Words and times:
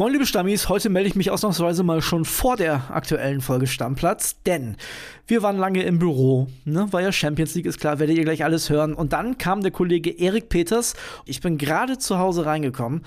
Moin 0.00 0.14
liebe 0.14 0.24
Stammis, 0.24 0.70
heute 0.70 0.88
melde 0.88 1.10
ich 1.10 1.14
mich 1.14 1.30
ausnahmsweise 1.30 1.82
mal 1.82 2.00
schon 2.00 2.24
vor 2.24 2.56
der 2.56 2.90
aktuellen 2.90 3.42
Folge 3.42 3.66
Stammplatz, 3.66 4.40
denn 4.46 4.78
wir 5.26 5.42
waren 5.42 5.58
lange 5.58 5.82
im 5.82 5.98
Büro, 5.98 6.46
ne? 6.64 6.90
war 6.90 7.02
ja 7.02 7.12
Champions 7.12 7.54
League, 7.54 7.66
ist 7.66 7.78
klar, 7.78 7.98
werdet 7.98 8.16
ihr 8.16 8.24
gleich 8.24 8.42
alles 8.42 8.70
hören. 8.70 8.94
Und 8.94 9.12
dann 9.12 9.36
kam 9.36 9.60
der 9.60 9.72
Kollege 9.72 10.08
Erik 10.08 10.48
Peters, 10.48 10.94
ich 11.26 11.42
bin 11.42 11.58
gerade 11.58 11.98
zu 11.98 12.18
Hause 12.18 12.46
reingekommen 12.46 13.04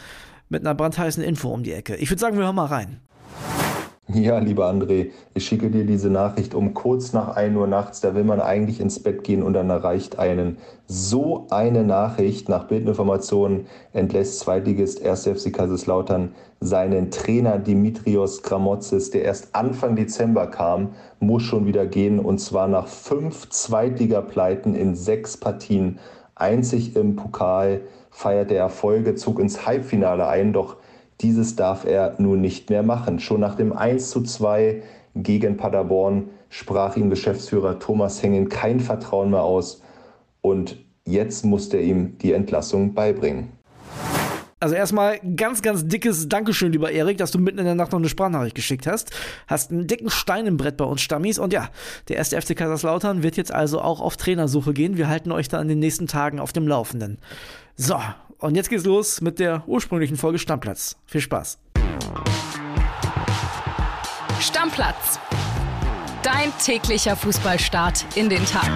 mit 0.50 0.62
einer 0.62 0.76
brandheißen 0.76 1.24
Info 1.24 1.50
um 1.50 1.64
die 1.64 1.74
Ecke. 1.74 1.96
Ich 1.96 2.12
würde 2.12 2.20
sagen, 2.20 2.38
wir 2.38 2.44
hören 2.44 2.56
mal 2.56 2.68
rein. 2.68 3.00
Ja, 4.10 4.38
lieber 4.40 4.70
André, 4.70 5.12
ich 5.34 5.46
schicke 5.46 5.70
dir 5.70 5.86
diese 5.86 6.10
Nachricht 6.10 6.54
um 6.56 6.74
kurz 6.74 7.14
nach 7.14 7.38
1 7.38 7.56
Uhr 7.56 7.68
nachts. 7.68 8.02
Da 8.02 8.14
will 8.14 8.26
man 8.26 8.42
eigentlich 8.42 8.82
ins 8.82 9.02
Bett 9.02 9.24
gehen 9.24 9.42
und 9.42 9.54
dann 9.54 9.70
erreicht 9.70 10.20
einen 10.20 10.58
so 10.88 11.48
eine 11.50 11.86
Nachricht. 11.86 12.50
Nach 12.50 12.66
Bildinformationen 12.66 13.66
entlässt 13.94 14.40
Zweitligist 14.42 15.06
1. 15.06 15.28
FC 15.28 15.54
Kaiserslautern 15.54 16.36
seinen 16.60 17.12
Trainer 17.12 17.58
Dimitrios 17.58 18.44
Gramotzis, 18.44 19.10
der 19.10 19.24
erst 19.24 19.56
Anfang 19.56 19.96
Dezember 19.96 20.48
kam, 20.48 20.90
muss 21.22 21.44
schon 21.44 21.66
wieder 21.66 21.86
gehen 21.86 22.20
und 22.20 22.40
zwar 22.40 22.68
nach 22.68 22.88
fünf 22.88 23.50
Zweitligapleiten 23.50 24.76
in 24.76 24.96
sechs 24.96 25.38
Partien. 25.38 26.00
Einzig 26.36 26.98
im 26.98 27.16
Pokal 27.16 27.82
feiert 28.12 28.52
er 28.52 28.60
Erfolge, 28.60 29.16
zog 29.16 29.40
ins 29.40 29.66
Halbfinale 29.66 30.28
ein, 30.28 30.52
doch 30.52 30.76
dieses 31.24 31.56
darf 31.56 31.86
er 31.86 32.16
nun 32.18 32.42
nicht 32.42 32.70
mehr 32.70 32.84
machen. 32.84 33.20
Schon 33.20 33.40
nach 33.40 33.56
dem 33.56 33.74
1 33.74 34.10
zu 34.10 34.22
2 34.22 34.84
gegen 35.16 35.58
Paderborn 35.58 36.30
sprach 36.50 36.98
ihm 36.98 37.10
Geschäftsführer 37.10 37.80
Thomas 37.80 38.22
Hengen 38.22 38.50
kein 38.50 38.80
Vertrauen 38.80 39.32
mehr 39.32 39.44
aus 39.44 39.82
und 40.42 40.78
jetzt 41.06 41.46
musste 41.46 41.78
er 41.78 41.84
ihm 41.84 42.18
die 42.20 42.34
Entlassung 42.34 42.94
beibringen. 42.94 43.50
Also 44.60 44.76
erstmal 44.76 45.20
ganz, 45.36 45.62
ganz 45.62 45.86
dickes 45.86 46.30
Dankeschön, 46.30 46.72
lieber 46.72 46.90
Erik, 46.90 47.18
dass 47.18 47.32
du 47.32 47.40
mitten 47.40 47.60
in 47.60 47.66
der 47.66 47.76
Nacht 47.76 47.92
noch 47.92 48.00
eine 48.00 48.08
Sprachnachricht 48.08 48.56
geschickt 48.56 48.88
hast. 48.88 49.12
Hast 49.46 49.72
einen 49.72 49.88
dicken 49.88 50.10
Stein 50.10 50.46
im 50.46 50.56
Brett 50.56 50.78
bei 50.78 50.86
uns 50.86 51.02
Stammis. 51.02 51.38
Und 51.38 51.52
ja, 51.52 51.70
der 52.08 52.16
erste 52.16 52.42
FC 52.42 52.56
Kaiserslautern 52.56 53.24
wird 53.24 53.36
jetzt 53.36 53.52
also 53.52 53.82
auch 53.82 54.00
auf 54.00 54.16
Trainersuche 54.16 54.72
gehen. 54.72 54.96
Wir 54.96 55.10
halten 55.10 55.34
euch 55.34 55.50
da 55.50 55.62
in 55.62 55.68
den 55.68 55.80
nächsten 55.80 56.08
Tagen 56.08 56.40
auf 56.40 56.54
dem 56.54 56.66
Laufenden. 56.66 57.18
So, 57.76 57.98
und 58.44 58.56
jetzt 58.56 58.70
geht's 58.70 58.84
los 58.84 59.22
mit 59.22 59.40
der 59.40 59.64
ursprünglichen 59.68 60.18
Folge 60.18 60.38
Stammplatz. 60.38 60.98
Viel 61.06 61.22
Spaß. 61.22 61.60
Stammplatz. 64.42 65.18
Dein 66.24 66.52
täglicher 66.62 67.16
Fußballstart 67.16 68.18
in 68.18 68.30
den 68.30 68.46
Tag. 68.46 68.70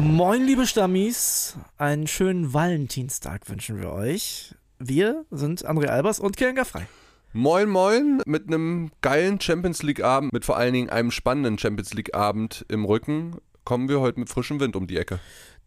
Moin, 0.00 0.44
liebe 0.44 0.66
Stammis. 0.66 1.56
Einen 1.78 2.08
schönen 2.08 2.52
Valentinstag 2.52 3.48
wünschen 3.48 3.80
wir 3.80 3.92
euch. 3.92 4.56
Wir 4.80 5.24
sind 5.30 5.64
André 5.64 5.86
Albers 5.86 6.18
und 6.18 6.36
Kirenga 6.36 6.64
Frei. 6.64 6.88
Moin 7.32 7.68
Moin 7.68 8.20
mit 8.26 8.48
einem 8.48 8.90
geilen 9.02 9.40
Champions 9.40 9.84
League 9.84 10.02
Abend, 10.02 10.32
mit 10.32 10.44
vor 10.44 10.56
allen 10.56 10.72
Dingen 10.72 10.90
einem 10.90 11.12
spannenden 11.12 11.56
Champions 11.58 11.94
League 11.94 12.16
Abend 12.16 12.64
im 12.68 12.84
Rücken, 12.84 13.36
kommen 13.64 13.88
wir 13.88 14.00
heute 14.00 14.18
mit 14.18 14.28
frischem 14.28 14.58
Wind 14.58 14.74
um 14.74 14.88
die 14.88 14.96
Ecke. 14.96 15.20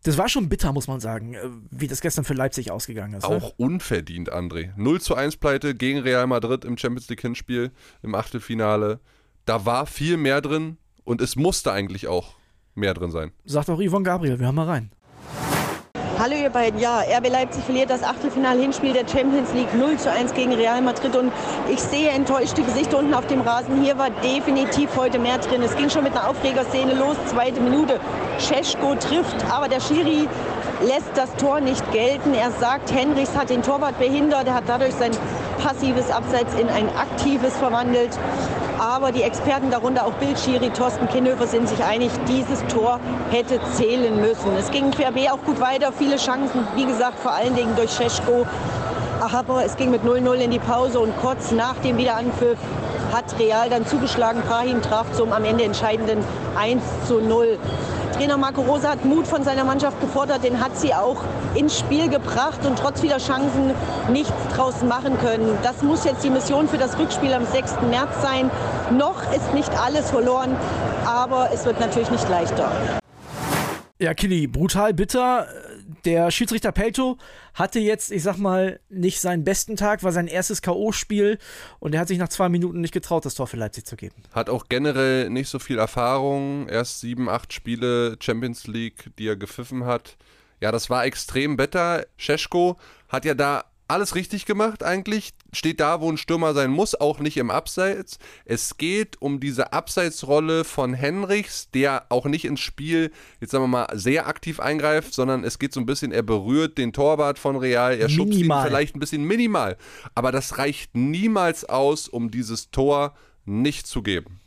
Das 0.03 0.17
war 0.17 0.27
schon 0.27 0.49
bitter, 0.49 0.73
muss 0.73 0.87
man 0.87 0.99
sagen, 0.99 1.33
äh, 1.33 1.39
wie 1.71 1.87
das 1.87 2.01
gestern 2.01 2.25
für 2.25 2.33
Leipzig 2.33 2.71
ausgegangen 2.71 3.13
ist. 3.13 3.27
Ne? 3.27 3.35
Auch 3.35 3.41
ne? 3.41 3.53
unverdient, 3.57 4.31
André. 4.31 4.71
0 4.75 5.01
zu 5.01 5.15
1 5.15 5.37
Pleite 5.37 5.75
gegen 5.75 5.99
Real 5.99 6.27
Madrid 6.27 6.65
im 6.65 6.77
Champions 6.77 7.09
League 7.09 7.21
Hinspiel 7.21 7.71
im 8.01 8.13
Achtelfinale. 8.13 8.99
Da 9.45 9.65
war 9.65 9.85
viel 9.85 10.17
mehr 10.17 10.41
drin 10.41 10.77
und 11.05 11.21
es 11.21 11.35
musste 11.35 11.71
eigentlich 11.71 12.07
auch 12.07 12.35
mehr 12.75 12.93
drin 12.93 13.11
sein. 13.11 13.31
Sagt 13.45 13.69
auch 13.69 13.81
Yvonne 13.81 14.03
Gabriel, 14.03 14.39
wir 14.39 14.47
haben 14.47 14.55
mal 14.55 14.67
rein. 14.67 14.91
Hallo 16.19 16.35
ihr 16.35 16.51
beiden, 16.51 16.79
ja, 16.79 16.99
RB 16.99 17.27
Leipzig 17.27 17.63
verliert 17.63 17.89
das 17.89 18.03
Achtelfinal-Hinspiel 18.03 18.93
der 18.93 19.07
Champions 19.07 19.51
League 19.53 19.73
0 19.73 19.97
zu 19.97 20.11
1 20.11 20.35
gegen 20.35 20.53
Real 20.53 20.79
Madrid 20.79 21.15
und 21.15 21.31
ich 21.67 21.81
sehe 21.81 22.09
enttäuschte 22.09 22.61
Gesichter 22.61 22.99
unten 22.99 23.15
auf 23.15 23.25
dem 23.25 23.41
Rasen. 23.41 23.81
Hier 23.81 23.97
war 23.97 24.11
definitiv 24.23 24.95
heute 24.95 25.17
mehr 25.17 25.39
drin. 25.39 25.63
Es 25.63 25.75
ging 25.75 25.89
schon 25.89 26.03
mit 26.03 26.13
einer 26.13 26.29
Aufregerszene 26.29 26.93
los, 26.93 27.17
zweite 27.25 27.59
Minute. 27.59 27.99
Cesko 28.37 28.93
trifft, 28.93 29.35
aber 29.51 29.67
der 29.67 29.79
Schiri 29.79 30.27
lässt 30.85 31.09
das 31.15 31.35
Tor 31.37 31.61
nicht 31.61 31.91
gelten. 31.91 32.35
Er 32.35 32.51
sagt, 32.51 32.93
Henrichs 32.93 33.35
hat 33.35 33.49
den 33.49 33.63
Torwart 33.63 33.97
behindert, 33.97 34.45
er 34.47 34.53
hat 34.53 34.65
dadurch 34.67 34.93
sein 34.93 35.11
passives 35.57 36.11
Abseits 36.11 36.53
in 36.59 36.69
ein 36.69 36.89
aktives 36.95 37.57
verwandelt. 37.57 38.11
Aber 38.83 39.13
die 39.13 39.23
Experten, 39.23 39.71
darunter 39.71 40.05
auch 40.05 40.11
Bildschiri, 40.15 40.69
Thorsten 40.71 41.07
Kinnhöfer, 41.07 41.47
sind 41.47 41.69
sich 41.69 41.81
einig, 41.81 42.11
dieses 42.27 42.65
Tor 42.67 42.99
hätte 43.31 43.57
zählen 43.75 44.19
müssen. 44.19 44.57
Es 44.59 44.69
ging 44.71 44.91
für 44.91 45.05
RB 45.05 45.31
auch 45.31 45.41
gut 45.45 45.61
weiter, 45.61 45.93
viele 45.93 46.17
Chancen, 46.17 46.67
wie 46.75 46.85
gesagt, 46.85 47.17
vor 47.17 47.31
allen 47.31 47.55
Dingen 47.55 47.77
durch 47.77 47.91
Scheschko. 47.91 48.45
Aber 49.21 49.63
es 49.63 49.77
ging 49.77 49.89
mit 49.89 50.03
0-0 50.03 50.33
in 50.33 50.51
die 50.51 50.59
Pause 50.59 50.99
und 50.99 51.13
kurz 51.21 51.51
nach 51.51 51.75
dem 51.77 51.97
Wiederanpfiff 51.97 52.57
hat 53.13 53.39
Real 53.39 53.69
dann 53.69 53.87
zugeschlagen. 53.87 54.41
Brahim 54.45 54.81
traf 54.81 55.09
zum 55.13 55.31
am 55.31 55.45
Ende 55.45 55.63
entscheidenden 55.63 56.21
1 56.59 56.83
zu 57.07 57.21
0. 57.21 57.57
Trainer 58.13 58.37
Marco 58.37 58.61
Rosa 58.61 58.91
hat 58.91 59.05
Mut 59.05 59.25
von 59.25 59.43
seiner 59.43 59.63
Mannschaft 59.63 59.99
gefordert, 59.99 60.43
den 60.43 60.59
hat 60.59 60.77
sie 60.77 60.93
auch 60.93 61.23
ins 61.55 61.79
Spiel 61.79 62.09
gebracht 62.09 62.63
und 62.63 62.77
trotz 62.77 63.01
vieler 63.01 63.17
Chancen 63.17 63.71
nichts 64.11 64.31
draus 64.55 64.83
machen 64.83 65.17
können. 65.19 65.57
Das 65.63 65.81
muss 65.81 66.05
jetzt 66.05 66.23
die 66.23 66.29
Mission 66.29 66.67
für 66.67 66.77
das 66.77 66.97
Rückspiel 66.99 67.33
am 67.33 67.45
6. 67.45 67.81
März 67.89 68.21
sein. 68.21 68.51
Noch 68.91 69.23
ist 69.33 69.53
nicht 69.55 69.71
alles 69.83 70.11
verloren, 70.11 70.55
aber 71.05 71.49
es 71.51 71.65
wird 71.65 71.79
natürlich 71.79 72.11
nicht 72.11 72.29
leichter. 72.29 72.71
Ja, 73.99 74.13
Kili, 74.13 74.45
brutal 74.47 74.93
bitter 74.93 75.47
der 76.05 76.31
Schiedsrichter 76.31 76.71
Pelto 76.71 77.17
hatte 77.53 77.79
jetzt, 77.79 78.11
ich 78.11 78.23
sag 78.23 78.37
mal, 78.37 78.79
nicht 78.89 79.19
seinen 79.19 79.43
besten 79.43 79.75
Tag, 79.75 80.03
war 80.03 80.11
sein 80.11 80.27
erstes 80.27 80.61
K.O.-Spiel 80.61 81.37
und 81.79 81.93
er 81.93 82.01
hat 82.01 82.07
sich 82.07 82.17
nach 82.17 82.29
zwei 82.29 82.49
Minuten 82.49 82.81
nicht 82.81 82.93
getraut, 82.93 83.25
das 83.25 83.35
Tor 83.35 83.47
für 83.47 83.57
Leipzig 83.57 83.85
zu 83.85 83.95
geben. 83.95 84.15
Hat 84.31 84.49
auch 84.49 84.65
generell 84.69 85.29
nicht 85.29 85.49
so 85.49 85.59
viel 85.59 85.77
Erfahrung, 85.77 86.67
erst 86.67 86.99
sieben, 86.99 87.29
acht 87.29 87.53
Spiele 87.53 88.17
Champions 88.19 88.67
League, 88.67 89.11
die 89.17 89.27
er 89.27 89.35
gepfiffen 89.35 89.85
hat. 89.85 90.17
Ja, 90.59 90.71
das 90.71 90.89
war 90.89 91.05
extrem 91.05 91.57
bitter. 91.57 92.05
Scheschko 92.17 92.77
hat 93.09 93.25
ja 93.25 93.33
da 93.33 93.65
alles 93.87 94.15
richtig 94.15 94.45
gemacht 94.45 94.83
eigentlich. 94.83 95.33
Steht 95.51 95.79
da, 95.79 96.01
wo 96.01 96.11
ein 96.11 96.17
Stürmer 96.17 96.53
sein 96.53 96.71
muss, 96.71 96.95
auch 96.95 97.19
nicht 97.19 97.37
im 97.37 97.51
Abseits. 97.51 98.17
Es 98.45 98.77
geht 98.77 99.21
um 99.21 99.39
diese 99.39 99.73
Abseitsrolle 99.73 100.63
von 100.63 100.93
Henrichs, 100.93 101.69
der 101.71 102.05
auch 102.09 102.25
nicht 102.25 102.45
ins 102.45 102.61
Spiel, 102.61 103.11
jetzt 103.39 103.51
sagen 103.51 103.63
wir 103.63 103.67
mal, 103.67 103.87
sehr 103.93 104.27
aktiv 104.27 104.59
eingreift, 104.59 105.13
sondern 105.13 105.43
es 105.43 105.59
geht 105.59 105.73
so 105.73 105.79
ein 105.79 105.85
bisschen, 105.85 106.11
er 106.11 106.23
berührt 106.23 106.77
den 106.77 106.93
Torwart 106.93 107.39
von 107.39 107.55
Real, 107.55 107.97
er 107.97 108.09
schubst 108.09 108.39
ihn 108.39 108.45
vielleicht 108.45 108.95
ein 108.95 108.99
bisschen 108.99 109.23
minimal. 109.23 109.77
Aber 110.15 110.31
das 110.31 110.57
reicht 110.57 110.95
niemals 110.95 111.65
aus, 111.65 112.07
um 112.07 112.31
dieses 112.31 112.71
Tor 112.71 113.13
nicht 113.45 113.87
zu 113.87 114.01
geben. 114.01 114.39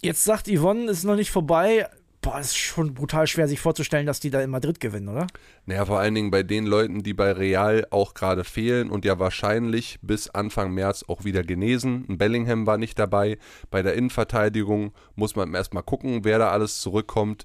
Jetzt 0.00 0.24
sagt 0.24 0.48
Yvonne, 0.48 0.90
es 0.90 0.98
ist 0.98 1.04
noch 1.04 1.16
nicht 1.16 1.30
vorbei 1.30 1.88
boah, 2.24 2.40
ist 2.40 2.56
schon 2.56 2.94
brutal 2.94 3.26
schwer, 3.26 3.46
sich 3.46 3.60
vorzustellen, 3.60 4.06
dass 4.06 4.18
die 4.18 4.30
da 4.30 4.40
in 4.40 4.48
Madrid 4.48 4.80
gewinnen, 4.80 5.08
oder? 5.08 5.26
Naja, 5.66 5.84
vor 5.84 6.00
allen 6.00 6.14
Dingen 6.14 6.30
bei 6.30 6.42
den 6.42 6.64
Leuten, 6.64 7.02
die 7.02 7.12
bei 7.12 7.30
Real 7.32 7.86
auch 7.90 8.14
gerade 8.14 8.44
fehlen 8.44 8.90
und 8.90 9.04
ja 9.04 9.18
wahrscheinlich 9.18 9.98
bis 10.00 10.30
Anfang 10.30 10.72
März 10.72 11.04
auch 11.06 11.24
wieder 11.24 11.42
genesen. 11.42 12.06
Bellingham 12.08 12.66
war 12.66 12.78
nicht 12.78 12.98
dabei. 12.98 13.36
Bei 13.70 13.82
der 13.82 13.94
Innenverteidigung 13.94 14.92
muss 15.14 15.36
man 15.36 15.52
erstmal 15.52 15.82
gucken, 15.82 16.24
wer 16.24 16.38
da 16.38 16.50
alles 16.50 16.80
zurückkommt. 16.80 17.44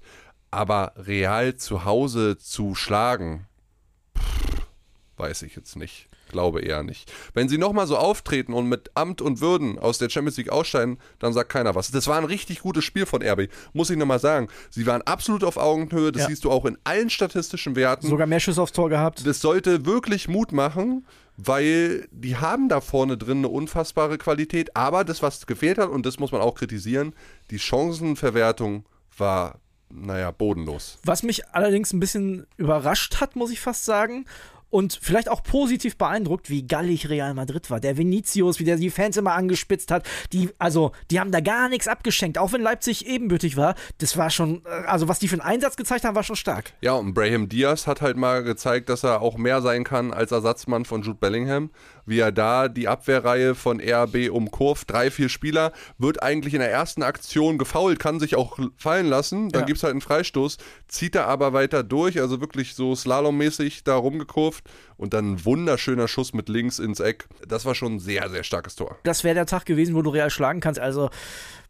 Aber 0.50 0.94
Real 0.96 1.56
zu 1.58 1.84
Hause 1.84 2.38
zu 2.38 2.74
schlagen, 2.74 3.49
weiß 5.20 5.44
ich 5.44 5.56
jetzt 5.56 5.76
nicht. 5.76 6.08
Glaube 6.30 6.62
eher 6.62 6.84
nicht. 6.84 7.12
Wenn 7.34 7.50
sie 7.50 7.58
nochmal 7.58 7.88
so 7.88 7.98
auftreten 7.98 8.54
und 8.54 8.68
mit 8.68 8.92
Amt 8.96 9.22
und 9.22 9.42
Würden 9.42 9.80
aus 9.80 9.98
der 9.98 10.10
Champions 10.10 10.38
League 10.38 10.50
ausscheiden, 10.50 11.00
dann 11.20 11.34
sagt 11.34 11.50
keiner 11.50 11.76
was. 11.76 11.92
Das 11.92 12.08
war 12.08 12.18
ein 12.18 12.24
richtig 12.24 12.62
gutes 12.62 12.86
Spiel 12.86 13.06
von 13.06 13.22
RB, 13.22 13.50
muss 13.74 13.90
ich 13.90 13.98
nochmal 13.98 14.20
sagen. 14.20 14.48
Sie 14.70 14.86
waren 14.86 15.02
absolut 15.02 15.44
auf 15.44 15.58
Augenhöhe, 15.58 16.12
das 16.12 16.24
ja. 16.24 16.28
siehst 16.30 16.46
du 16.46 16.52
auch 16.52 16.66
in 16.66 16.78
allen 16.84 17.10
statistischen 17.10 17.76
Werten. 17.76 18.08
Sogar 18.08 18.28
mehr 18.28 18.40
Schüsse 18.40 18.62
aufs 18.62 18.72
Tor 18.72 18.90
gehabt. 18.90 19.26
Das 19.26 19.42
sollte 19.42 19.86
wirklich 19.86 20.28
Mut 20.28 20.52
machen, 20.52 21.06
weil 21.36 22.08
die 22.12 22.38
haben 22.38 22.70
da 22.70 22.80
vorne 22.80 23.18
drin 23.18 23.40
eine 23.40 23.50
unfassbare 23.50 24.18
Qualität. 24.18 24.76
Aber 24.76 25.04
das, 25.04 25.22
was 25.24 25.48
gefehlt 25.48 25.78
hat, 25.80 25.90
und 25.90 26.06
das 26.06 26.20
muss 26.20 26.32
man 26.32 26.42
auch 26.42 26.56
kritisieren, 26.56 27.14
die 27.50 27.60
Chancenverwertung 27.60 28.86
war 29.18 29.60
naja, 29.92 30.32
bodenlos. 30.32 31.00
Was 31.04 31.24
mich 31.24 31.48
allerdings 31.50 31.94
ein 31.94 32.00
bisschen 32.00 32.46
überrascht 32.58 33.20
hat, 33.20 33.36
muss 33.36 33.52
ich 33.52 33.60
fast 33.60 33.86
sagen, 33.86 34.26
und 34.70 34.98
vielleicht 35.02 35.30
auch 35.30 35.44
positiv 35.44 35.98
beeindruckt, 35.98 36.50
wie 36.50 36.66
gallig 36.66 37.10
Real 37.10 37.34
Madrid 37.34 37.70
war. 37.70 37.80
Der 37.80 37.98
Vinicius, 37.98 38.60
wie 38.60 38.64
der 38.64 38.78
die 38.78 38.90
Fans 38.90 39.18
immer 39.18 39.34
angespitzt 39.34 39.92
hat. 39.92 40.08
Die, 40.34 40.50
also, 40.58 40.92
die 41.12 41.20
haben 41.20 41.32
da 41.32 41.40
gar 41.40 41.70
nichts 41.70 41.88
abgeschenkt, 41.88 42.38
auch 42.38 42.54
wenn 42.54 42.62
Leipzig 42.62 43.08
ebenbürtig 43.08 43.58
war. 43.58 43.76
Das 43.98 44.18
war 44.18 44.30
schon, 44.30 44.62
äh, 44.66 44.70
also 44.88 45.08
was 45.08 45.20
die 45.20 45.28
für 45.28 45.36
einen 45.36 45.42
Einsatz 45.42 45.76
gezeigt 45.76 46.06
haben, 46.06 46.16
war 46.16 46.24
schon 46.24 46.36
stark. 46.36 46.74
Ja, 46.82 46.94
und 46.94 47.14
Brahim 47.14 47.50
Diaz 47.50 47.88
hat 47.88 48.02
halt 48.02 48.18
mal 48.18 48.44
gezeigt, 48.44 48.90
dass 48.90 49.04
er 49.04 49.22
auch 49.22 49.38
mehr 49.38 49.62
sein 49.62 49.84
kann 49.84 50.14
als 50.14 50.32
Ersatzmann 50.32 50.86
von 50.86 51.02
Jude 51.02 51.20
Bellingham 51.20 51.72
wie 52.10 52.20
er 52.20 52.32
da 52.32 52.68
die 52.68 52.88
Abwehrreihe 52.88 53.56
von 53.56 53.80
RB 53.80 54.30
umkurvt. 54.32 54.90
Drei, 54.90 55.12
vier 55.12 55.30
Spieler, 55.30 55.72
wird 55.98 56.22
eigentlich 56.24 56.54
in 56.54 56.60
der 56.60 56.72
ersten 56.72 57.04
Aktion 57.04 57.58
gefault, 57.58 58.00
kann 58.00 58.20
sich 58.20 58.36
auch 58.36 58.58
fallen 58.78 59.08
lassen. 59.08 59.50
Dann 59.50 59.62
ja. 59.62 59.66
gibt 59.66 59.78
es 59.78 59.84
halt 59.84 59.92
einen 59.92 60.02
Freistoß, 60.02 60.58
zieht 60.88 61.16
er 61.16 61.28
aber 61.28 61.54
weiter 61.54 61.84
durch, 61.84 62.20
also 62.20 62.42
wirklich 62.42 62.76
so 62.76 62.96
slalommäßig 62.96 63.84
da 63.84 63.96
rumgekurvt 63.96 64.66
und 64.98 65.14
dann 65.14 65.34
ein 65.34 65.46
wunderschöner 65.46 66.08
Schuss 66.08 66.34
mit 66.34 66.50
links 66.50 66.80
ins 66.80 67.00
Eck. 67.00 67.28
Das 67.48 67.66
war 67.66 67.76
schon 67.76 67.96
ein 67.96 68.00
sehr, 68.00 68.30
sehr 68.30 68.44
starkes 68.44 68.76
Tor. 68.76 68.98
Das 69.04 69.24
wäre 69.24 69.36
der 69.36 69.46
Tag 69.46 69.66
gewesen, 69.66 69.96
wo 69.96 70.02
du 70.02 70.10
Real 70.10 70.30
schlagen 70.30 70.60
kannst. 70.60 70.80
Also, 70.80 71.10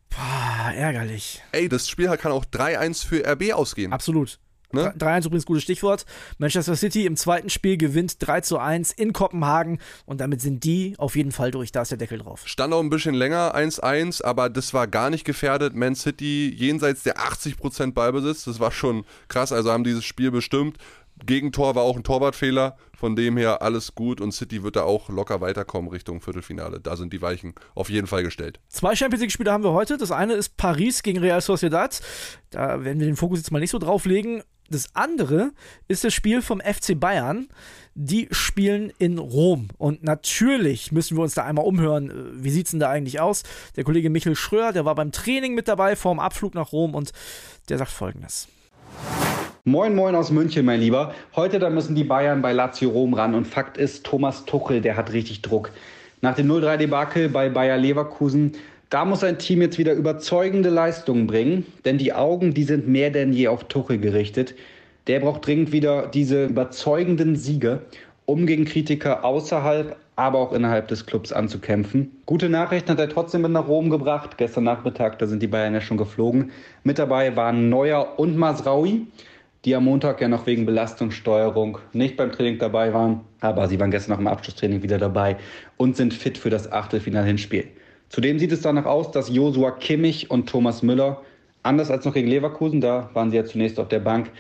boah, 0.09 0.71
ärgerlich. 0.73 1.43
Ey, 1.51 1.69
das 1.69 1.87
Spiel 1.87 2.07
kann 2.17 2.31
auch 2.31 2.45
3-1 2.45 3.05
für 3.05 3.25
RB 3.25 3.53
ausgehen. 3.53 3.93
Absolut. 3.93 4.39
Ne? 4.71 4.93
3-1 4.97 5.25
übrigens 5.25 5.45
gutes 5.45 5.63
Stichwort. 5.63 6.05
Manchester 6.37 6.75
City 6.75 7.05
im 7.05 7.15
zweiten 7.15 7.49
Spiel 7.49 7.77
gewinnt 7.77 8.15
3 8.19 8.41
zu 8.41 8.59
1 8.59 8.91
in 8.91 9.13
Kopenhagen 9.13 9.79
und 10.05 10.21
damit 10.21 10.41
sind 10.41 10.63
die 10.63 10.93
auf 10.97 11.15
jeden 11.15 11.31
Fall 11.31 11.51
durch. 11.51 11.71
Da 11.71 11.81
ist 11.81 11.91
der 11.91 11.97
Deckel 11.97 12.19
drauf. 12.19 12.43
Stand 12.45 12.73
auch 12.73 12.79
ein 12.79 12.89
bisschen 12.89 13.15
länger, 13.15 13.55
1-1, 13.55 14.23
aber 14.23 14.49
das 14.49 14.73
war 14.73 14.87
gar 14.87 15.09
nicht 15.09 15.25
gefährdet. 15.25 15.75
Man 15.75 15.95
City 15.95 16.53
jenseits 16.55 17.03
der 17.03 17.17
80% 17.17 17.93
Ballbesitz, 17.93 18.45
das 18.45 18.59
war 18.59 18.71
schon 18.71 19.05
krass. 19.27 19.51
Also 19.51 19.71
haben 19.71 19.83
dieses 19.83 20.05
Spiel 20.05 20.31
bestimmt. 20.31 20.77
Gegentor 21.25 21.75
war 21.75 21.83
auch 21.83 21.95
ein 21.95 22.03
Torwartfehler. 22.03 22.77
Von 22.97 23.15
dem 23.15 23.37
her 23.37 23.61
alles 23.61 23.95
gut 23.95 24.19
und 24.19 24.33
City 24.33 24.61
wird 24.61 24.75
da 24.75 24.83
auch 24.83 25.07
locker 25.07 25.39
weiterkommen 25.39 25.89
Richtung 25.89 26.19
Viertelfinale. 26.19 26.81
Da 26.81 26.97
sind 26.97 27.13
die 27.13 27.21
Weichen 27.21 27.55
auf 27.73 27.89
jeden 27.89 28.07
Fall 28.07 28.23
gestellt. 28.23 28.59
Zwei 28.67 28.93
Champions 28.93 29.21
League-Spiele 29.21 29.51
haben 29.51 29.63
wir 29.63 29.71
heute. 29.71 29.97
Das 29.97 30.11
eine 30.11 30.33
ist 30.33 30.57
Paris 30.57 31.01
gegen 31.01 31.19
Real 31.19 31.39
Sociedad. 31.39 32.01
Da 32.49 32.83
werden 32.83 32.99
wir 32.99 33.07
den 33.07 33.15
Fokus 33.15 33.39
jetzt 33.39 33.51
mal 33.51 33.59
nicht 33.59 33.71
so 33.71 33.79
drauf 33.79 34.05
legen. 34.05 34.43
Das 34.69 34.95
andere 34.95 35.51
ist 35.87 36.03
das 36.03 36.13
Spiel 36.13 36.41
vom 36.41 36.59
FC 36.59 36.99
Bayern. 36.99 37.47
Die 37.95 38.27
spielen 38.31 38.91
in 38.99 39.17
Rom. 39.17 39.69
Und 39.77 40.03
natürlich 40.03 40.91
müssen 40.91 41.17
wir 41.17 41.23
uns 41.23 41.33
da 41.33 41.43
einmal 41.43 41.65
umhören. 41.65 42.09
Äh, 42.09 42.43
wie 42.43 42.51
sieht 42.51 42.65
es 42.65 42.71
denn 42.71 42.79
da 42.79 42.89
eigentlich 42.89 43.19
aus? 43.19 43.43
Der 43.75 43.83
Kollege 43.83 44.09
Michel 44.09 44.35
Schröer, 44.35 44.71
der 44.73 44.85
war 44.85 44.95
beim 44.95 45.11
Training 45.11 45.55
mit 45.55 45.67
dabei 45.67 45.95
vorm 45.95 46.19
Abflug 46.19 46.53
nach 46.53 46.71
Rom 46.71 46.95
und 46.95 47.11
der 47.69 47.77
sagt 47.77 47.91
folgendes. 47.91 48.47
Moin, 49.69 49.93
moin 49.93 50.15
aus 50.15 50.31
München, 50.31 50.65
mein 50.65 50.79
Lieber. 50.79 51.13
Heute 51.35 51.59
da 51.59 51.69
müssen 51.69 51.93
die 51.93 52.03
Bayern 52.03 52.41
bei 52.41 52.53
Lazio 52.53 52.89
Rom 52.89 53.13
ran 53.13 53.35
und 53.35 53.45
Fakt 53.45 53.77
ist, 53.77 54.03
Thomas 54.03 54.45
Tuchel, 54.45 54.81
der 54.81 54.97
hat 54.97 55.13
richtig 55.13 55.43
Druck. 55.43 55.69
Nach 56.21 56.33
dem 56.33 56.51
0-3-Debakel 56.51 57.29
bei 57.29 57.49
Bayer 57.49 57.77
Leverkusen 57.77 58.53
da 58.89 59.05
muss 59.05 59.23
ein 59.23 59.37
Team 59.37 59.61
jetzt 59.61 59.77
wieder 59.77 59.93
überzeugende 59.93 60.71
Leistungen 60.71 61.27
bringen, 61.27 61.67
denn 61.85 61.99
die 61.99 62.13
Augen, 62.13 62.55
die 62.55 62.63
sind 62.63 62.87
mehr 62.87 63.11
denn 63.11 63.31
je 63.31 63.47
auf 63.49 63.65
Tuchel 63.65 63.99
gerichtet. 63.99 64.55
Der 65.05 65.19
braucht 65.19 65.45
dringend 65.45 65.71
wieder 65.71 66.07
diese 66.07 66.45
überzeugenden 66.45 67.35
Siege, 67.35 67.83
um 68.25 68.47
gegen 68.47 68.65
Kritiker 68.65 69.23
außerhalb, 69.23 69.95
aber 70.15 70.39
auch 70.39 70.51
innerhalb 70.51 70.87
des 70.87 71.05
Clubs 71.05 71.31
anzukämpfen. 71.31 72.09
Gute 72.25 72.49
Nachrichten 72.49 72.89
hat 72.89 72.99
er 72.99 73.09
trotzdem 73.09 73.43
mit 73.43 73.51
nach 73.51 73.67
Rom 73.67 73.91
gebracht. 73.91 74.39
Gestern 74.39 74.63
Nachmittag, 74.63 75.19
da 75.19 75.27
sind 75.27 75.43
die 75.43 75.47
Bayern 75.47 75.75
ja 75.75 75.81
schon 75.81 75.97
geflogen. 75.97 76.49
Mit 76.83 76.97
dabei 76.97 77.35
waren 77.35 77.69
Neuer 77.69 78.17
und 78.17 78.35
Masraui, 78.35 79.05
die 79.65 79.75
am 79.75 79.85
Montag 79.85 80.21
ja 80.21 80.27
noch 80.27 80.45
wegen 80.45 80.65
Belastungssteuerung 80.65 81.79
nicht 81.93 82.15
beim 82.15 82.31
Training 82.31 82.59
dabei 82.59 82.93
waren. 82.93 83.21
Aber 83.41 83.67
sie 83.67 83.79
waren 83.79 83.91
gestern 83.91 84.13
noch 84.13 84.19
im 84.19 84.27
Abschlusstraining 84.27 84.83
wieder 84.83 84.97
dabei 84.97 85.37
und 85.77 85.97
sind 85.97 86.13
fit 86.13 86.37
für 86.37 86.49
das 86.49 86.71
Achtelfinal-Hinspiel. 86.71 87.65
Zudem 88.09 88.39
sieht 88.39 88.51
es 88.51 88.61
danach 88.61 88.85
aus, 88.85 89.11
dass 89.11 89.29
Josua 89.29 89.71
Kimmich 89.71 90.31
und 90.31 90.49
Thomas 90.49 90.81
Müller, 90.81 91.21
anders 91.63 91.91
als 91.91 92.05
noch 92.05 92.13
gegen 92.13 92.27
Leverkusen, 92.27 92.81
da 92.81 93.09
waren 93.13 93.29
sie 93.29 93.37
ja 93.37 93.45
zunächst 93.45 93.79
auf 93.79 93.87
der 93.87 93.99
Bank, 93.99 94.31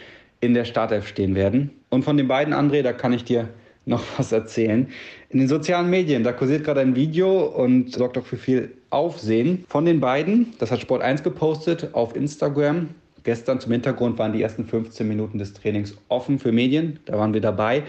in 0.41 0.53
der 0.53 0.65
Startelf 0.65 1.07
stehen 1.07 1.35
werden. 1.35 1.69
Und 1.89 2.03
von 2.03 2.17
den 2.17 2.27
beiden, 2.27 2.53
André, 2.53 2.81
da 2.81 2.93
kann 2.93 3.13
ich 3.13 3.25
dir 3.25 3.49
noch 3.85 4.03
was 4.17 4.31
erzählen. 4.31 4.87
In 5.29 5.39
den 5.39 5.47
sozialen 5.47 5.89
Medien, 5.89 6.23
da 6.23 6.31
kursiert 6.31 6.63
gerade 6.63 6.79
ein 6.79 6.95
Video 6.95 7.43
und 7.45 7.93
sorgt 7.93 8.17
auch 8.17 8.25
für 8.25 8.37
viel 8.37 8.71
Aufsehen 8.89 9.65
von 9.67 9.85
den 9.85 9.99
beiden. 9.99 10.53
Das 10.59 10.71
hat 10.71 10.79
Sport 10.79 11.01
1 11.01 11.23
gepostet 11.23 11.93
auf 11.93 12.15
Instagram. 12.15 12.89
Gestern 13.23 13.59
zum 13.59 13.71
Hintergrund 13.71 14.17
waren 14.17 14.33
die 14.33 14.41
ersten 14.41 14.65
15 14.65 15.07
Minuten 15.07 15.37
des 15.37 15.53
Trainings 15.53 15.97
offen 16.07 16.39
für 16.39 16.51
Medien. 16.51 16.99
Da 17.05 17.17
waren 17.17 17.33
wir 17.33 17.41
dabei. 17.41 17.83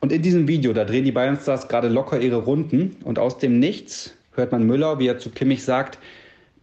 Und 0.00 0.12
in 0.12 0.22
diesem 0.22 0.46
Video, 0.48 0.72
da 0.72 0.84
drehen 0.84 1.04
die 1.04 1.12
Bayern-Stars 1.12 1.68
gerade 1.68 1.88
locker 1.88 2.20
ihre 2.20 2.36
Runden. 2.36 2.96
Und 3.04 3.18
aus 3.18 3.38
dem 3.38 3.58
Nichts 3.58 4.14
hört 4.32 4.52
man 4.52 4.66
Müller, 4.66 4.98
wie 4.98 5.06
er 5.06 5.18
zu 5.18 5.30
Kimmich 5.30 5.64
sagt, 5.64 5.98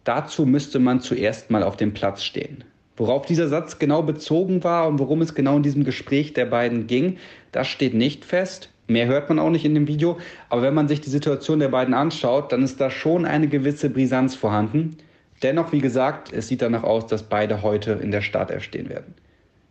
dazu 0.03 0.45
müsste 0.45 0.79
man 0.79 0.99
zuerst 0.99 1.49
mal 1.49 1.63
auf 1.63 1.77
dem 1.77 1.93
Platz 1.93 2.23
stehen. 2.23 2.63
Worauf 2.97 3.25
dieser 3.25 3.47
Satz 3.47 3.79
genau 3.79 4.03
bezogen 4.03 4.63
war 4.63 4.87
und 4.87 4.99
worum 4.99 5.21
es 5.21 5.33
genau 5.33 5.57
in 5.57 5.63
diesem 5.63 5.83
Gespräch 5.83 6.33
der 6.33 6.45
beiden 6.45 6.87
ging, 6.87 7.17
das 7.51 7.67
steht 7.67 7.93
nicht 7.93 8.25
fest. 8.25 8.69
Mehr 8.87 9.07
hört 9.07 9.29
man 9.29 9.39
auch 9.39 9.49
nicht 9.49 9.65
in 9.65 9.73
dem 9.73 9.87
Video. 9.87 10.17
Aber 10.49 10.61
wenn 10.61 10.73
man 10.73 10.87
sich 10.87 11.01
die 11.01 11.09
Situation 11.09 11.59
der 11.59 11.69
beiden 11.69 11.93
anschaut, 11.93 12.51
dann 12.51 12.61
ist 12.61 12.81
da 12.81 12.91
schon 12.91 13.25
eine 13.25 13.47
gewisse 13.47 13.89
Brisanz 13.89 14.35
vorhanden. 14.35 14.97
Dennoch, 15.43 15.71
wie 15.71 15.79
gesagt, 15.79 16.31
es 16.31 16.47
sieht 16.47 16.61
danach 16.61 16.83
aus, 16.83 17.07
dass 17.07 17.23
beide 17.23 17.63
heute 17.63 17.93
in 17.93 18.11
der 18.11 18.21
Startelf 18.21 18.63
stehen 18.63 18.89
werden. 18.89 19.15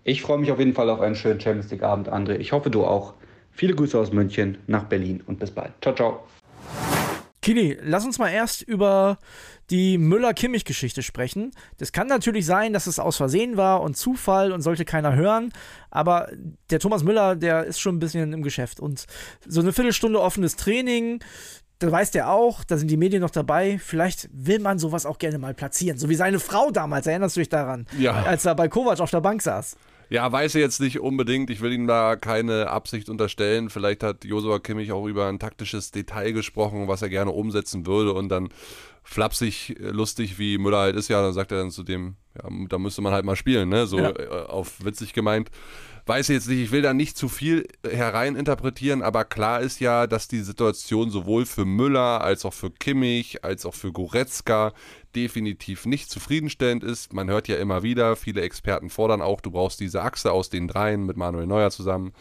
Ich 0.02 0.22
freue 0.22 0.38
mich 0.38 0.50
auf 0.50 0.58
jeden 0.58 0.74
Fall 0.74 0.90
auf 0.90 1.00
einen 1.00 1.14
schönen 1.14 1.40
Champions 1.40 1.70
League 1.70 1.82
Abend, 1.82 2.12
André. 2.12 2.36
Ich 2.38 2.52
hoffe, 2.52 2.70
du 2.70 2.84
auch. 2.84 3.14
Viele 3.52 3.74
Grüße 3.74 3.98
aus 3.98 4.12
München 4.12 4.58
nach 4.66 4.84
Berlin 4.84 5.22
und 5.26 5.38
bis 5.38 5.50
bald. 5.50 5.72
Ciao, 5.82 5.94
ciao. 5.94 6.20
Kini, 7.42 7.76
lass 7.82 8.04
uns 8.04 8.18
mal 8.18 8.30
erst 8.30 8.62
über 8.62 9.18
die 9.70 9.96
Müller-Kimmich-Geschichte 9.98 11.02
sprechen. 11.02 11.52
Das 11.78 11.92
kann 11.92 12.06
natürlich 12.06 12.44
sein, 12.44 12.72
dass 12.72 12.86
es 12.86 12.98
aus 12.98 13.16
Versehen 13.16 13.56
war 13.56 13.82
und 13.82 13.96
Zufall 13.96 14.52
und 14.52 14.62
sollte 14.62 14.84
keiner 14.84 15.14
hören, 15.14 15.52
aber 15.90 16.28
der 16.70 16.80
Thomas 16.80 17.02
Müller, 17.02 17.36
der 17.36 17.64
ist 17.64 17.80
schon 17.80 17.96
ein 17.96 17.98
bisschen 17.98 18.32
im 18.32 18.42
Geschäft 18.42 18.80
und 18.80 19.06
so 19.46 19.60
eine 19.60 19.72
Viertelstunde 19.72 20.20
offenes 20.20 20.56
Training, 20.56 21.20
da 21.80 21.90
weiß 21.90 22.10
der 22.12 22.30
auch, 22.30 22.62
da 22.62 22.76
sind 22.76 22.90
die 22.90 22.96
Medien 22.96 23.22
noch 23.22 23.30
dabei. 23.30 23.80
Vielleicht 23.82 24.28
will 24.32 24.60
man 24.60 24.78
sowas 24.78 25.06
auch 25.06 25.18
gerne 25.18 25.38
mal 25.38 25.54
platzieren. 25.54 25.98
So 25.98 26.08
wie 26.08 26.14
seine 26.14 26.38
Frau 26.38 26.70
damals, 26.70 27.06
erinnerst 27.06 27.36
du 27.36 27.40
dich 27.40 27.48
daran? 27.48 27.86
Ja. 27.98 28.22
Als 28.22 28.44
er 28.44 28.54
bei 28.54 28.68
Kovac 28.68 29.00
auf 29.00 29.10
der 29.10 29.22
Bank 29.22 29.40
saß. 29.40 29.76
Ja, 30.10 30.30
weiß 30.30 30.56
er 30.56 30.60
jetzt 30.60 30.80
nicht 30.80 31.00
unbedingt. 31.00 31.50
Ich 31.50 31.60
will 31.60 31.72
ihm 31.72 31.86
da 31.86 32.16
keine 32.16 32.68
Absicht 32.68 33.08
unterstellen. 33.08 33.70
Vielleicht 33.70 34.02
hat 34.02 34.24
Josua 34.24 34.58
Kimmich 34.58 34.92
auch 34.92 35.06
über 35.06 35.28
ein 35.28 35.38
taktisches 35.38 35.90
Detail 35.90 36.32
gesprochen, 36.32 36.86
was 36.88 37.00
er 37.00 37.08
gerne 37.08 37.30
umsetzen 37.30 37.86
würde 37.86 38.12
und 38.12 38.28
dann 38.28 38.48
flapsig, 39.02 39.76
lustig 39.78 40.38
wie 40.38 40.58
Müller 40.58 40.78
halt 40.78 40.96
ist, 40.96 41.08
ja, 41.08 41.20
dann 41.22 41.32
sagt 41.32 41.52
er 41.52 41.58
dann 41.58 41.70
zu 41.70 41.82
dem, 41.82 42.16
ja, 42.36 42.48
da 42.68 42.78
müsste 42.78 43.02
man 43.02 43.12
halt 43.12 43.24
mal 43.24 43.36
spielen, 43.36 43.68
ne? 43.68 43.86
So 43.86 43.98
ja. 43.98 44.10
Äh, 44.10 44.46
auf 44.46 44.84
witzig 44.84 45.12
gemeint. 45.12 45.50
Weiß 46.06 46.28
ich 46.28 46.34
jetzt 46.34 46.48
nicht, 46.48 46.60
ich 46.60 46.72
will 46.72 46.82
da 46.82 46.94
nicht 46.94 47.16
zu 47.16 47.28
viel 47.28 47.68
hereininterpretieren, 47.88 49.02
aber 49.02 49.24
klar 49.24 49.60
ist 49.60 49.80
ja, 49.80 50.06
dass 50.06 50.28
die 50.28 50.40
Situation 50.40 51.10
sowohl 51.10 51.44
für 51.44 51.64
Müller 51.64 52.22
als 52.22 52.44
auch 52.44 52.54
für 52.54 52.70
Kimmich, 52.70 53.44
als 53.44 53.66
auch 53.66 53.74
für 53.74 53.92
Goretzka 53.92 54.72
definitiv 55.14 55.86
nicht 55.86 56.10
zufriedenstellend 56.10 56.82
ist. 56.82 57.12
Man 57.12 57.28
hört 57.28 57.48
ja 57.48 57.56
immer 57.56 57.82
wieder, 57.82 58.16
viele 58.16 58.40
Experten 58.40 58.90
fordern 58.90 59.22
auch, 59.22 59.40
du 59.40 59.50
brauchst 59.50 59.78
diese 59.78 60.02
Achse 60.02 60.32
aus 60.32 60.48
den 60.48 60.68
dreien 60.68 61.04
mit 61.04 61.16
Manuel 61.16 61.46
Neuer 61.46 61.70
zusammen. 61.70 62.12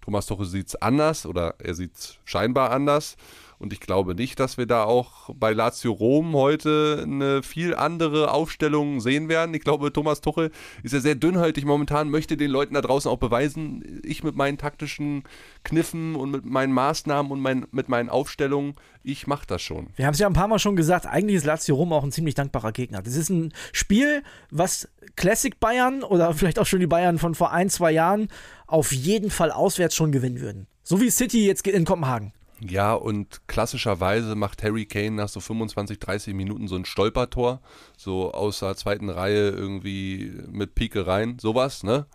Thomas 0.00 0.26
Tuchel 0.26 0.46
sieht 0.46 0.68
es 0.68 0.76
anders 0.76 1.26
oder 1.26 1.56
er 1.58 1.74
sieht 1.74 1.94
es 1.94 2.18
scheinbar 2.24 2.70
anders. 2.70 3.16
Und 3.58 3.72
ich 3.72 3.80
glaube 3.80 4.14
nicht, 4.14 4.38
dass 4.38 4.58
wir 4.58 4.66
da 4.66 4.84
auch 4.84 5.30
bei 5.34 5.52
Lazio 5.52 5.92
Rom 5.92 6.34
heute 6.34 7.00
eine 7.02 7.42
viel 7.42 7.74
andere 7.74 8.30
Aufstellung 8.30 9.00
sehen 9.00 9.28
werden. 9.28 9.54
Ich 9.54 9.62
glaube, 9.62 9.92
Thomas 9.92 10.20
Tuchel 10.20 10.50
ist 10.82 10.92
ja 10.92 11.00
sehr 11.00 11.14
dünnhäutig 11.14 11.64
momentan, 11.64 12.10
möchte 12.10 12.36
den 12.36 12.50
Leuten 12.50 12.74
da 12.74 12.82
draußen 12.82 13.10
auch 13.10 13.18
beweisen, 13.18 14.00
ich 14.04 14.22
mit 14.22 14.36
meinen 14.36 14.58
taktischen 14.58 15.24
Kniffen 15.64 16.16
und 16.16 16.30
mit 16.30 16.44
meinen 16.44 16.72
Maßnahmen 16.72 17.32
und 17.32 17.40
mein, 17.40 17.66
mit 17.70 17.88
meinen 17.88 18.10
Aufstellungen, 18.10 18.74
ich 19.02 19.26
mache 19.26 19.46
das 19.46 19.62
schon. 19.62 19.88
Wir 19.96 20.06
haben 20.06 20.14
es 20.14 20.20
ja 20.20 20.26
ein 20.26 20.32
paar 20.32 20.48
Mal 20.48 20.58
schon 20.58 20.76
gesagt, 20.76 21.06
eigentlich 21.06 21.36
ist 21.36 21.46
Lazio 21.46 21.76
Rom 21.76 21.92
auch 21.92 22.04
ein 22.04 22.12
ziemlich 22.12 22.34
dankbarer 22.34 22.72
Gegner. 22.72 23.02
Das 23.02 23.16
ist 23.16 23.30
ein 23.30 23.54
Spiel, 23.72 24.22
was 24.50 24.88
Classic 25.14 25.58
Bayern 25.58 26.02
oder 26.02 26.34
vielleicht 26.34 26.58
auch 26.58 26.66
schon 26.66 26.80
die 26.80 26.86
Bayern 26.86 27.18
von 27.18 27.34
vor 27.34 27.52
ein, 27.52 27.70
zwei 27.70 27.92
Jahren 27.92 28.28
auf 28.66 28.92
jeden 28.92 29.30
Fall 29.30 29.50
auswärts 29.50 29.94
schon 29.94 30.12
gewinnen 30.12 30.40
würden. 30.40 30.66
So 30.82 31.00
wie 31.00 31.10
City 31.10 31.46
jetzt 31.46 31.66
in 31.66 31.84
Kopenhagen. 31.84 32.32
Ja, 32.60 32.94
und 32.94 33.46
klassischerweise 33.48 34.34
macht 34.34 34.62
Harry 34.62 34.86
Kane 34.86 35.12
nach 35.12 35.28
so 35.28 35.40
25, 35.40 35.98
30 35.98 36.34
Minuten 36.34 36.68
so 36.68 36.76
ein 36.76 36.84
Stolpertor, 36.84 37.60
so 37.96 38.32
aus 38.32 38.60
der 38.60 38.76
zweiten 38.76 39.10
Reihe 39.10 39.50
irgendwie 39.50 40.32
mit 40.50 40.74
Pike 40.74 41.06
rein, 41.06 41.38
sowas, 41.38 41.82
ne? 41.82 42.06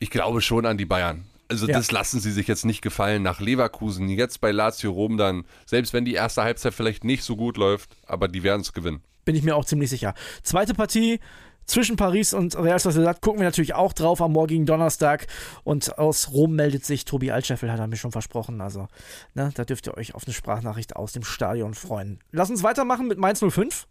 Ich 0.00 0.10
glaube 0.10 0.40
schon 0.40 0.66
an 0.66 0.78
die 0.78 0.86
Bayern. 0.86 1.24
Also 1.48 1.66
ja. 1.66 1.76
das 1.76 1.90
lassen 1.90 2.20
sie 2.20 2.30
sich 2.30 2.46
jetzt 2.46 2.66
nicht 2.66 2.82
gefallen 2.82 3.22
nach 3.22 3.40
Leverkusen, 3.40 4.08
jetzt 4.08 4.40
bei 4.40 4.50
Lazio 4.50 4.90
Rom 4.90 5.16
dann, 5.16 5.44
selbst 5.66 5.92
wenn 5.92 6.04
die 6.04 6.14
erste 6.14 6.42
Halbzeit 6.42 6.74
vielleicht 6.74 7.04
nicht 7.04 7.22
so 7.22 7.36
gut 7.36 7.56
läuft, 7.56 7.96
aber 8.06 8.28
die 8.28 8.42
werden 8.42 8.60
es 8.60 8.72
gewinnen. 8.72 9.02
Bin 9.24 9.34
ich 9.34 9.42
mir 9.42 9.56
auch 9.56 9.64
ziemlich 9.64 9.90
sicher. 9.90 10.14
Zweite 10.42 10.74
Partie, 10.74 11.20
zwischen 11.68 11.96
Paris 11.96 12.34
und 12.34 12.56
Real 12.58 12.78
Sociedad 12.78 13.20
gucken 13.20 13.40
wir 13.40 13.46
natürlich 13.46 13.74
auch 13.74 13.92
drauf 13.92 14.20
am 14.20 14.32
morgigen 14.32 14.66
Donnerstag. 14.66 15.26
Und 15.64 15.98
aus 15.98 16.32
Rom 16.32 16.56
meldet 16.56 16.84
sich 16.84 17.04
Tobi 17.04 17.30
Altscheffel, 17.30 17.70
hat 17.70 17.78
er 17.78 17.86
mir 17.86 17.96
schon 17.96 18.10
versprochen. 18.10 18.60
Also, 18.60 18.88
ne, 19.34 19.50
da 19.54 19.64
dürft 19.64 19.86
ihr 19.86 19.96
euch 19.96 20.14
auf 20.14 20.24
eine 20.26 20.34
Sprachnachricht 20.34 20.96
aus 20.96 21.12
dem 21.12 21.22
Stadion 21.22 21.74
freuen. 21.74 22.20
Lass 22.32 22.50
uns 22.50 22.62
weitermachen 22.62 23.06
mit 23.06 23.18
Mainz 23.18 23.44
05. 23.46 23.86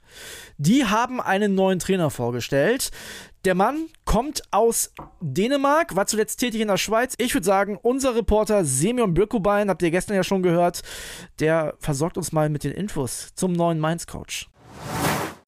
Die 0.57 0.85
haben 0.85 1.21
einen 1.21 1.55
neuen 1.55 1.79
Trainer 1.79 2.09
vorgestellt. 2.09 2.91
Der 3.45 3.53
Mann 3.53 3.85
kommt 4.03 4.41
aus 4.51 4.91
Dänemark, 5.21 5.95
war 5.95 6.07
zuletzt 6.07 6.39
tätig 6.39 6.59
in 6.59 6.67
der 6.67 6.77
Schweiz. 6.77 7.13
Ich 7.17 7.33
würde 7.33 7.45
sagen, 7.45 7.77
unser 7.81 8.15
Reporter 8.15 8.65
Semyon 8.65 9.13
Birkubein, 9.13 9.69
habt 9.69 9.83
ihr 9.83 9.91
gestern 9.91 10.15
ja 10.15 10.23
schon 10.23 10.43
gehört, 10.43 10.81
der 11.39 11.75
versorgt 11.79 12.17
uns 12.17 12.31
mal 12.31 12.49
mit 12.49 12.63
den 12.63 12.71
Infos 12.71 13.33
zum 13.35 13.53
neuen 13.53 13.79
Mainz-Coach. 13.79 14.49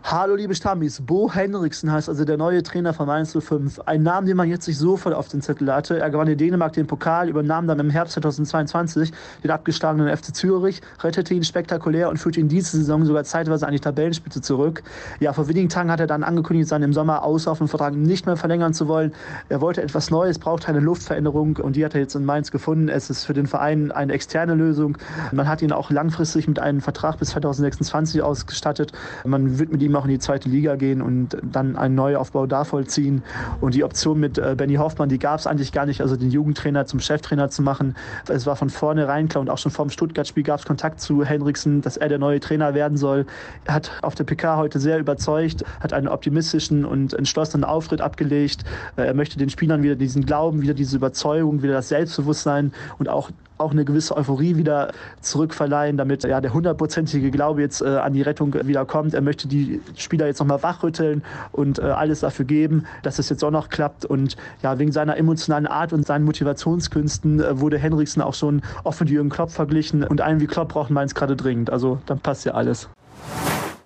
Hallo 0.02 0.36
liebe 0.36 0.56
Stammis, 0.56 1.02
Bo 1.02 1.32
Henriksen 1.32 1.92
heißt 1.92 2.08
also 2.08 2.24
der 2.24 2.38
neue 2.38 2.64
Trainer 2.64 2.94
von 2.94 3.06
Mainz 3.06 3.38
05. 3.38 3.82
Ein 3.86 4.02
Name, 4.02 4.26
den 4.26 4.38
man 4.38 4.50
jetzt 4.50 4.66
nicht 4.66 4.78
sofort 4.78 5.14
auf 5.14 5.28
den 5.28 5.42
Zettel 5.42 5.72
hatte. 5.72 6.00
Er 6.00 6.10
gewann 6.10 6.28
in 6.28 6.38
Dänemark 6.38 6.74
den 6.74 6.88
Pokal, 6.88 7.30
übernahm 7.30 7.68
dann 7.68 7.80
im 7.80 7.90
Herbst 7.90 8.14
2022 8.14 9.12
den 9.44 9.52
abgeschlagenen 9.52 10.16
FC 10.16 10.34
Zürich, 10.34 10.82
rettete 11.02 11.34
ihn 11.34 11.44
spektakulär 11.44 12.10
und 12.10 12.18
führte 12.18 12.40
ihn 12.40 12.48
diese 12.48 12.78
Saison 12.78 13.06
sogar 13.06 13.26
zeitweise 13.26 13.68
an 13.68 13.74
die 13.74 13.80
Tabellenspitze 13.82 14.42
zurück. 14.42 14.84
Ja, 15.20 15.34
vor 15.34 15.50
wenigen 15.50 15.68
Tagen 15.68 15.92
hat 15.92 16.00
er 16.00 16.08
dann 16.08 16.24
angekündigt, 16.24 16.70
seinen 16.70 16.84
im 16.84 16.94
Sommer 16.94 17.24
auslaufenden 17.24 17.68
Vertrag 17.70 17.94
nicht 17.94 18.26
mehr 18.26 18.38
verlängern 18.38 18.74
zu 18.74 18.88
wollen. 18.88 19.14
Er 19.50 19.60
wollte 19.60 19.84
etwas 19.84 20.10
Neues, 20.10 20.40
braucht 20.40 20.70
eine 20.70 20.80
Luftveränderung 20.80 21.58
und 21.58 21.76
die 21.76 21.84
hat 21.84 21.94
er 21.94 22.00
jetzt 22.00 22.16
in 22.16 22.24
Mainz 22.24 22.52
gefunden. 22.52 22.88
Es 22.88 23.10
ist 23.10 23.26
für 23.26 23.34
den 23.34 23.48
Verein 23.48 23.92
eine 23.92 24.14
externe 24.14 24.56
Lösung. 24.56 24.98
Man 25.34 25.48
hat 25.48 25.62
ihn 25.62 25.74
auch 25.74 25.92
langfristig 25.92 26.48
mit 26.48 26.58
einem 26.58 26.80
Vertrag 26.80 27.20
bis 27.20 27.30
2026 27.30 28.24
ausgestattet. 28.24 28.94
Man 29.26 29.60
wird 29.60 29.72
mit 29.72 29.84
ihm 29.84 29.89
auch 29.96 30.06
in 30.06 30.12
die 30.12 30.20
zweite 30.20 30.50
Liga 30.50 30.76
gehen 30.76 31.02
und 31.02 31.38
dann 31.44 31.76
einen 31.76 31.96
Neuaufbau 31.96 32.46
da 32.46 32.64
vollziehen. 32.64 33.24
Und 33.62 33.74
die 33.74 33.84
Option 33.84 34.20
mit 34.20 34.38
äh, 34.38 34.56
Benny 34.58 34.76
Hoffmann, 34.76 35.10
die 35.10 35.20
gab 35.20 35.40
es 35.40 35.48
eigentlich 35.48 35.72
gar 35.72 35.86
nicht, 35.86 36.02
also 36.02 36.16
den 36.16 36.32
Jugendtrainer 36.32 36.86
zum 36.86 37.00
Cheftrainer 37.00 37.50
zu 37.50 37.62
machen. 37.62 37.96
Es 38.28 38.46
war 38.46 38.56
von 38.56 38.70
vornherein 38.70 39.28
klar 39.28 39.42
und 39.42 39.50
auch 39.50 39.58
schon 39.58 39.72
vor 39.72 39.86
dem 39.86 39.92
Stuttgart-Spiel 39.92 40.44
gab 40.44 40.60
es 40.60 40.66
Kontakt 40.66 41.02
zu 41.02 41.24
Henriksen, 41.24 41.82
dass 41.82 41.98
er 41.98 42.10
der 42.10 42.20
neue 42.20 42.40
Trainer 42.40 42.74
werden 42.74 42.98
soll. 42.98 43.26
Er 43.66 43.74
hat 43.74 43.92
auf 44.02 44.16
der 44.16 44.24
PK 44.24 44.58
heute 44.58 44.80
sehr 44.80 45.00
überzeugt, 45.00 45.64
hat 45.80 45.94
einen 45.94 46.08
optimistischen 46.08 46.86
und 46.86 47.14
entschlossenen 47.14 47.64
Auftritt 47.64 48.02
abgelegt. 48.02 48.64
Äh, 48.96 49.04
er 49.08 49.14
möchte 49.14 49.38
den 49.38 49.50
Spielern 49.50 49.84
wieder 49.84 49.96
diesen 49.96 50.26
Glauben, 50.26 50.62
wieder 50.62 50.74
diese 50.74 50.98
Überzeugung, 50.98 51.62
wieder 51.62 51.74
das 51.74 51.90
Selbstbewusstsein 51.90 52.72
und 52.98 53.10
auch 53.10 53.30
auch 53.60 53.72
eine 53.72 53.84
gewisse 53.84 54.16
Euphorie 54.16 54.56
wieder 54.56 54.94
zurückverleihen, 55.22 55.98
damit 55.98 56.24
ja 56.24 56.40
der 56.40 56.54
hundertprozentige 56.54 57.30
Glaube 57.30 57.62
jetzt 57.62 57.82
äh, 57.82 57.88
an 57.88 58.14
die 58.14 58.22
Rettung 58.22 58.54
wieder 58.66 58.86
kommt. 58.86 59.14
Er 59.14 59.22
möchte 59.22 59.48
die 59.48 59.79
Spieler 59.96 60.28
jetzt 60.28 60.40
nochmal 60.40 60.62
wachrütteln 60.64 61.24
und 61.52 61.80
äh, 61.80 61.84
alles 61.84 62.22
dafür 62.22 62.46
geben, 62.46 62.86
dass 63.04 63.20
es 63.20 63.30
jetzt 63.30 63.44
auch 63.44 63.52
noch 63.52 63.70
klappt. 63.70 64.06
Und 64.06 64.38
ja, 64.62 64.80
wegen 64.80 64.92
seiner 64.92 65.18
emotionalen 65.18 65.68
Art 65.68 65.94
und 65.94 66.06
seinen 66.06 66.26
Motivationskünsten 66.26 67.42
äh, 67.42 67.60
wurde 67.60 67.78
Henriksen 67.78 68.22
auch 68.22 68.34
schon 68.34 68.62
oft 68.84 69.00
mit 69.00 69.10
Jürgen 69.10 69.30
Klopp 69.30 69.52
verglichen. 69.52 70.04
Und 70.04 70.22
einen 70.22 70.40
wie 70.40 70.48
Klopp 70.48 70.70
braucht 70.70 70.90
Mainz 70.90 71.16
gerade 71.16 71.36
dringend. 71.36 71.70
Also 71.70 72.00
dann 72.06 72.20
passt 72.20 72.46
ja 72.46 72.54
alles. 72.54 72.90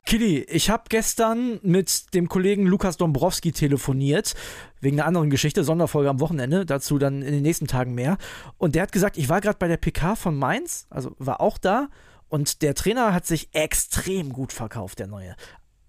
Kili, 0.05 0.41
ich 0.41 0.69
habe 0.69 0.83
gestern 0.89 1.59
mit 1.63 2.13
dem 2.13 2.27
Kollegen 2.27 2.67
Lukas 2.67 2.97
Dombrowski 2.97 3.51
telefoniert, 3.51 4.35
wegen 4.81 4.99
einer 4.99 5.07
anderen 5.07 5.29
Geschichte, 5.29 5.63
Sonderfolge 5.63 6.09
am 6.09 6.19
Wochenende, 6.19 6.65
dazu 6.65 6.99
dann 6.99 7.21
in 7.21 7.31
den 7.31 7.41
nächsten 7.41 7.67
Tagen 7.67 7.95
mehr. 7.95 8.17
Und 8.57 8.75
der 8.75 8.83
hat 8.83 8.91
gesagt, 8.91 9.17
ich 9.17 9.29
war 9.29 9.41
gerade 9.41 9.57
bei 9.57 9.67
der 9.67 9.77
PK 9.77 10.15
von 10.15 10.35
Mainz, 10.35 10.87
also 10.89 11.15
war 11.19 11.39
auch 11.39 11.57
da, 11.57 11.87
und 12.27 12.61
der 12.61 12.75
Trainer 12.75 13.13
hat 13.13 13.25
sich 13.25 13.49
extrem 13.53 14.33
gut 14.33 14.51
verkauft, 14.51 14.99
der 14.99 15.07
neue. 15.07 15.35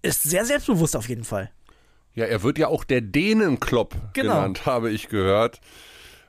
Ist 0.05 0.21
sehr 0.21 0.45
selbstbewusst 0.45 0.95
auf 0.95 1.09
jeden 1.09 1.23
Fall. 1.23 1.49
Ja, 2.13 2.25
er 2.25 2.43
wird 2.43 2.59
ja 2.59 2.67
auch 2.67 2.83
der 2.83 3.01
Dänenklopp 3.01 3.95
genau. 4.13 4.35
genannt, 4.35 4.67
habe 4.67 4.91
ich 4.91 5.09
gehört. 5.09 5.59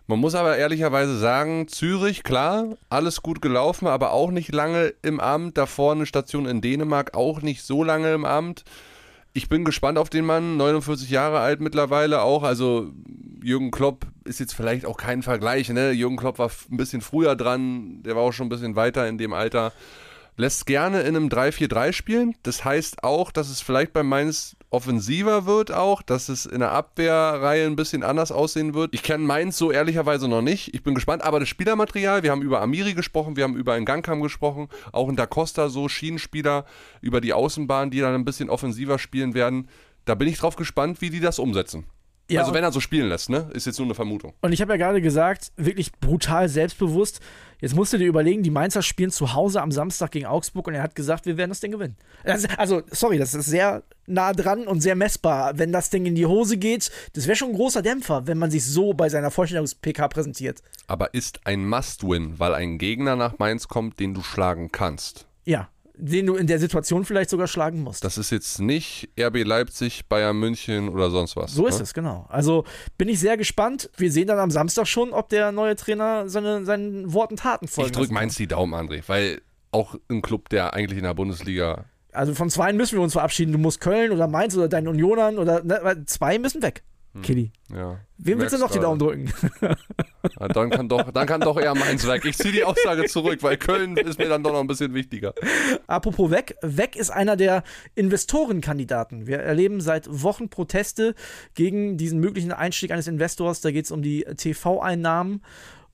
Man 0.06 0.18
muss 0.18 0.35
aber 0.35 0.56
ehrlicherweise 0.56 1.18
sagen, 1.18 1.68
Zürich, 1.68 2.23
klar, 2.23 2.76
alles 2.88 3.21
gut 3.21 3.42
gelaufen, 3.42 3.87
aber 3.87 4.12
auch 4.12 4.30
nicht 4.30 4.54
lange 4.54 4.95
im 5.02 5.21
Amt. 5.21 5.59
Davor 5.59 5.92
eine 5.92 6.06
Station 6.06 6.47
in 6.47 6.62
Dänemark, 6.62 7.14
auch 7.14 7.42
nicht 7.42 7.64
so 7.64 7.85
lange 7.85 8.14
im 8.14 8.25
Amt. 8.25 8.64
Ich 9.35 9.50
bin 9.50 9.66
gespannt 9.66 9.99
auf 9.99 10.09
den 10.09 10.25
Mann, 10.25 10.56
49 10.56 11.11
Jahre 11.11 11.40
alt 11.40 11.61
mittlerweile 11.61 12.23
auch. 12.23 12.45
Also 12.45 12.90
Jürgen 13.42 13.71
Klopp 13.71 14.06
ist 14.25 14.40
jetzt 14.40 14.54
vielleicht 14.54 14.87
auch 14.87 14.97
kein 14.97 15.23
Vergleich. 15.23 15.68
Ne? 15.68 15.90
Jürgen 15.90 16.16
Klopp 16.16 16.38
war 16.38 16.50
ein 16.71 16.78
bisschen 16.78 17.02
früher 17.02 17.37
dran, 17.37 18.02
der 18.04 18.16
war 18.16 18.23
auch 18.23 18.33
schon 18.33 18.47
ein 18.47 18.50
bisschen 18.50 18.75
weiter 18.75 19.06
in 19.06 19.18
dem 19.18 19.35
Alter 19.35 19.75
lässt 20.36 20.66
gerne 20.66 21.00
in 21.00 21.16
einem 21.16 21.28
3-4-3 21.28 21.92
spielen. 21.92 22.34
Das 22.42 22.64
heißt 22.64 23.02
auch, 23.02 23.30
dass 23.30 23.48
es 23.48 23.60
vielleicht 23.60 23.92
bei 23.92 24.02
Mainz 24.02 24.56
offensiver 24.70 25.46
wird 25.46 25.72
auch, 25.72 26.02
dass 26.02 26.28
es 26.28 26.44
in 26.44 26.60
der 26.60 26.72
Abwehrreihe 26.72 27.66
ein 27.66 27.76
bisschen 27.76 28.02
anders 28.02 28.32
aussehen 28.32 28.74
wird. 28.74 28.92
Ich 28.94 29.02
kenne 29.02 29.24
Mainz 29.24 29.56
so 29.56 29.72
ehrlicherweise 29.72 30.28
noch 30.28 30.42
nicht. 30.42 30.74
Ich 30.74 30.82
bin 30.82 30.94
gespannt, 30.94 31.22
aber 31.22 31.40
das 31.40 31.48
Spielermaterial, 31.48 32.22
wir 32.22 32.30
haben 32.30 32.42
über 32.42 32.60
Amiri 32.60 32.94
gesprochen, 32.94 33.36
wir 33.36 33.44
haben 33.44 33.56
über 33.56 33.78
Ngangkam 33.78 34.20
gesprochen, 34.20 34.68
auch 34.92 35.08
in 35.08 35.16
Da 35.16 35.26
Costa 35.26 35.68
so 35.68 35.88
Schienenspieler 35.88 36.66
über 37.00 37.20
die 37.20 37.32
Außenbahn, 37.32 37.90
die 37.90 38.00
dann 38.00 38.14
ein 38.14 38.24
bisschen 38.24 38.50
offensiver 38.50 38.98
spielen 38.98 39.34
werden. 39.34 39.68
Da 40.04 40.14
bin 40.14 40.28
ich 40.28 40.38
drauf 40.38 40.56
gespannt, 40.56 41.00
wie 41.00 41.10
die 41.10 41.20
das 41.20 41.38
umsetzen. 41.38 41.84
Ja, 42.28 42.40
also 42.40 42.52
wenn 42.52 42.64
er 42.64 42.72
so 42.72 42.80
spielen 42.80 43.08
lässt, 43.08 43.30
ne? 43.30 43.48
Ist 43.52 43.66
jetzt 43.66 43.78
nur 43.78 43.86
eine 43.86 43.94
Vermutung. 43.94 44.34
Und 44.40 44.50
ich 44.52 44.60
habe 44.60 44.72
ja 44.72 44.76
gerade 44.76 45.00
gesagt, 45.00 45.52
wirklich 45.56 45.92
brutal 45.92 46.48
selbstbewusst. 46.48 47.20
Jetzt 47.60 47.75
musst 47.75 47.92
du 47.92 47.98
dir 47.98 48.06
überlegen, 48.06 48.42
die 48.42 48.50
Mainzer 48.50 48.82
spielen 48.82 49.10
zu 49.10 49.32
Hause 49.32 49.62
am 49.62 49.72
Samstag 49.72 50.10
gegen 50.10 50.26
Augsburg 50.26 50.66
und 50.68 50.75
er 50.75 50.82
hat 50.82 50.94
gesagt, 50.94 51.26
wir 51.26 51.36
werden 51.36 51.50
das 51.50 51.60
Ding 51.60 51.72
gewinnen. 51.72 51.96
Also, 52.56 52.82
sorry, 52.90 53.18
das 53.18 53.34
ist 53.34 53.46
sehr 53.46 53.82
nah 54.06 54.32
dran 54.32 54.66
und 54.66 54.80
sehr 54.80 54.94
messbar. 54.94 55.58
Wenn 55.58 55.72
das 55.72 55.90
Ding 55.90 56.04
in 56.06 56.14
die 56.14 56.26
Hose 56.26 56.58
geht, 56.58 56.90
das 57.14 57.26
wäre 57.26 57.36
schon 57.36 57.50
ein 57.50 57.56
großer 57.56 57.82
Dämpfer, 57.82 58.26
wenn 58.26 58.38
man 58.38 58.50
sich 58.50 58.64
so 58.64 58.92
bei 58.92 59.08
seiner 59.08 59.30
Vorstellungs-PK 59.30 60.08
präsentiert. 60.08 60.62
Aber 60.86 61.14
ist 61.14 61.46
ein 61.46 61.66
Must-Win, 61.66 62.38
weil 62.38 62.54
ein 62.54 62.78
Gegner 62.78 63.16
nach 63.16 63.38
Mainz 63.38 63.68
kommt, 63.68 64.00
den 64.00 64.14
du 64.14 64.22
schlagen 64.22 64.70
kannst. 64.70 65.26
Ja, 65.44 65.68
den 65.98 66.26
du 66.26 66.36
in 66.36 66.46
der 66.46 66.58
Situation 66.58 67.04
vielleicht 67.04 67.30
sogar 67.30 67.46
schlagen 67.46 67.82
musst. 67.82 68.04
Das 68.04 68.18
ist 68.18 68.30
jetzt 68.30 68.60
nicht 68.60 69.08
RB 69.18 69.44
Leipzig, 69.44 70.06
Bayern 70.08 70.38
München 70.38 70.88
oder 70.88 71.10
sonst 71.10 71.36
was. 71.36 71.52
So 71.52 71.62
ne? 71.62 71.68
ist 71.68 71.80
es, 71.80 71.94
genau. 71.94 72.26
Also 72.28 72.64
bin 72.98 73.08
ich 73.08 73.18
sehr 73.18 73.36
gespannt. 73.36 73.90
Wir 73.96 74.12
sehen 74.12 74.26
dann 74.26 74.38
am 74.38 74.50
Samstag 74.50 74.86
schon, 74.86 75.12
ob 75.12 75.28
der 75.28 75.52
neue 75.52 75.76
Trainer 75.76 76.28
seine, 76.28 76.64
seinen 76.64 77.12
Worten 77.12 77.36
Taten 77.36 77.66
folgt. 77.66 77.90
Ich 77.90 77.96
drücke 77.96 78.12
meins 78.12 78.36
die 78.36 78.46
Daumen, 78.46 78.74
André, 78.74 79.02
weil 79.06 79.40
auch 79.72 79.96
ein 80.08 80.22
Club, 80.22 80.48
der 80.48 80.74
eigentlich 80.74 80.98
in 80.98 81.04
der 81.04 81.14
Bundesliga. 81.14 81.84
Also 82.12 82.34
von 82.34 82.50
zwei 82.50 82.72
müssen 82.72 82.96
wir 82.96 83.02
uns 83.02 83.12
verabschieden. 83.12 83.52
Du 83.52 83.58
musst 83.58 83.80
Köln 83.80 84.12
oder 84.12 84.26
Mainz 84.26 84.56
oder 84.56 84.68
deinen 84.68 84.88
Unionern 84.88 85.38
oder 85.38 85.62
ne, 85.62 86.04
zwei 86.06 86.38
müssen 86.38 86.62
weg. 86.62 86.82
Hm. 87.12 87.22
Kitty. 87.22 87.52
Ja. 87.72 88.00
Wem 88.18 88.38
willst 88.38 88.54
du 88.54 88.58
noch 88.58 88.70
die 88.70 88.78
Daumen 88.78 88.98
drücken? 88.98 89.32
Ja, 90.38 90.49
dann, 90.49 90.71
kann 90.71 90.88
doch, 90.88 91.11
dann 91.11 91.26
kann 91.26 91.40
doch 91.40 91.59
eher 91.59 91.75
Mainz 91.75 92.06
weg. 92.06 92.25
Ich 92.25 92.37
ziehe 92.37 92.52
die 92.52 92.64
Aussage 92.64 93.06
zurück, 93.06 93.42
weil 93.42 93.56
Köln 93.56 93.97
ist 93.97 94.18
mir 94.18 94.28
dann 94.28 94.42
doch 94.42 94.52
noch 94.52 94.61
ein 94.61 94.66
bisschen 94.66 94.95
wichtiger. 94.95 95.35
Apropos 95.87 96.30
weg. 96.30 96.56
Weg 96.62 96.97
ist 96.97 97.11
einer 97.11 97.37
der 97.37 97.62
Investorenkandidaten. 97.95 99.26
Wir 99.26 99.38
erleben 99.38 99.80
seit 99.80 100.06
Wochen 100.11 100.49
Proteste 100.49 101.14
gegen 101.54 101.97
diesen 101.97 102.21
möglichen 102.21 102.52
Einstieg 102.52 102.90
eines 102.90 103.06
Investors. 103.06 103.61
Da 103.61 103.71
geht 103.71 103.85
es 103.85 103.90
um 103.90 104.02
die 104.02 104.25
TV-Einnahmen. 104.25 105.42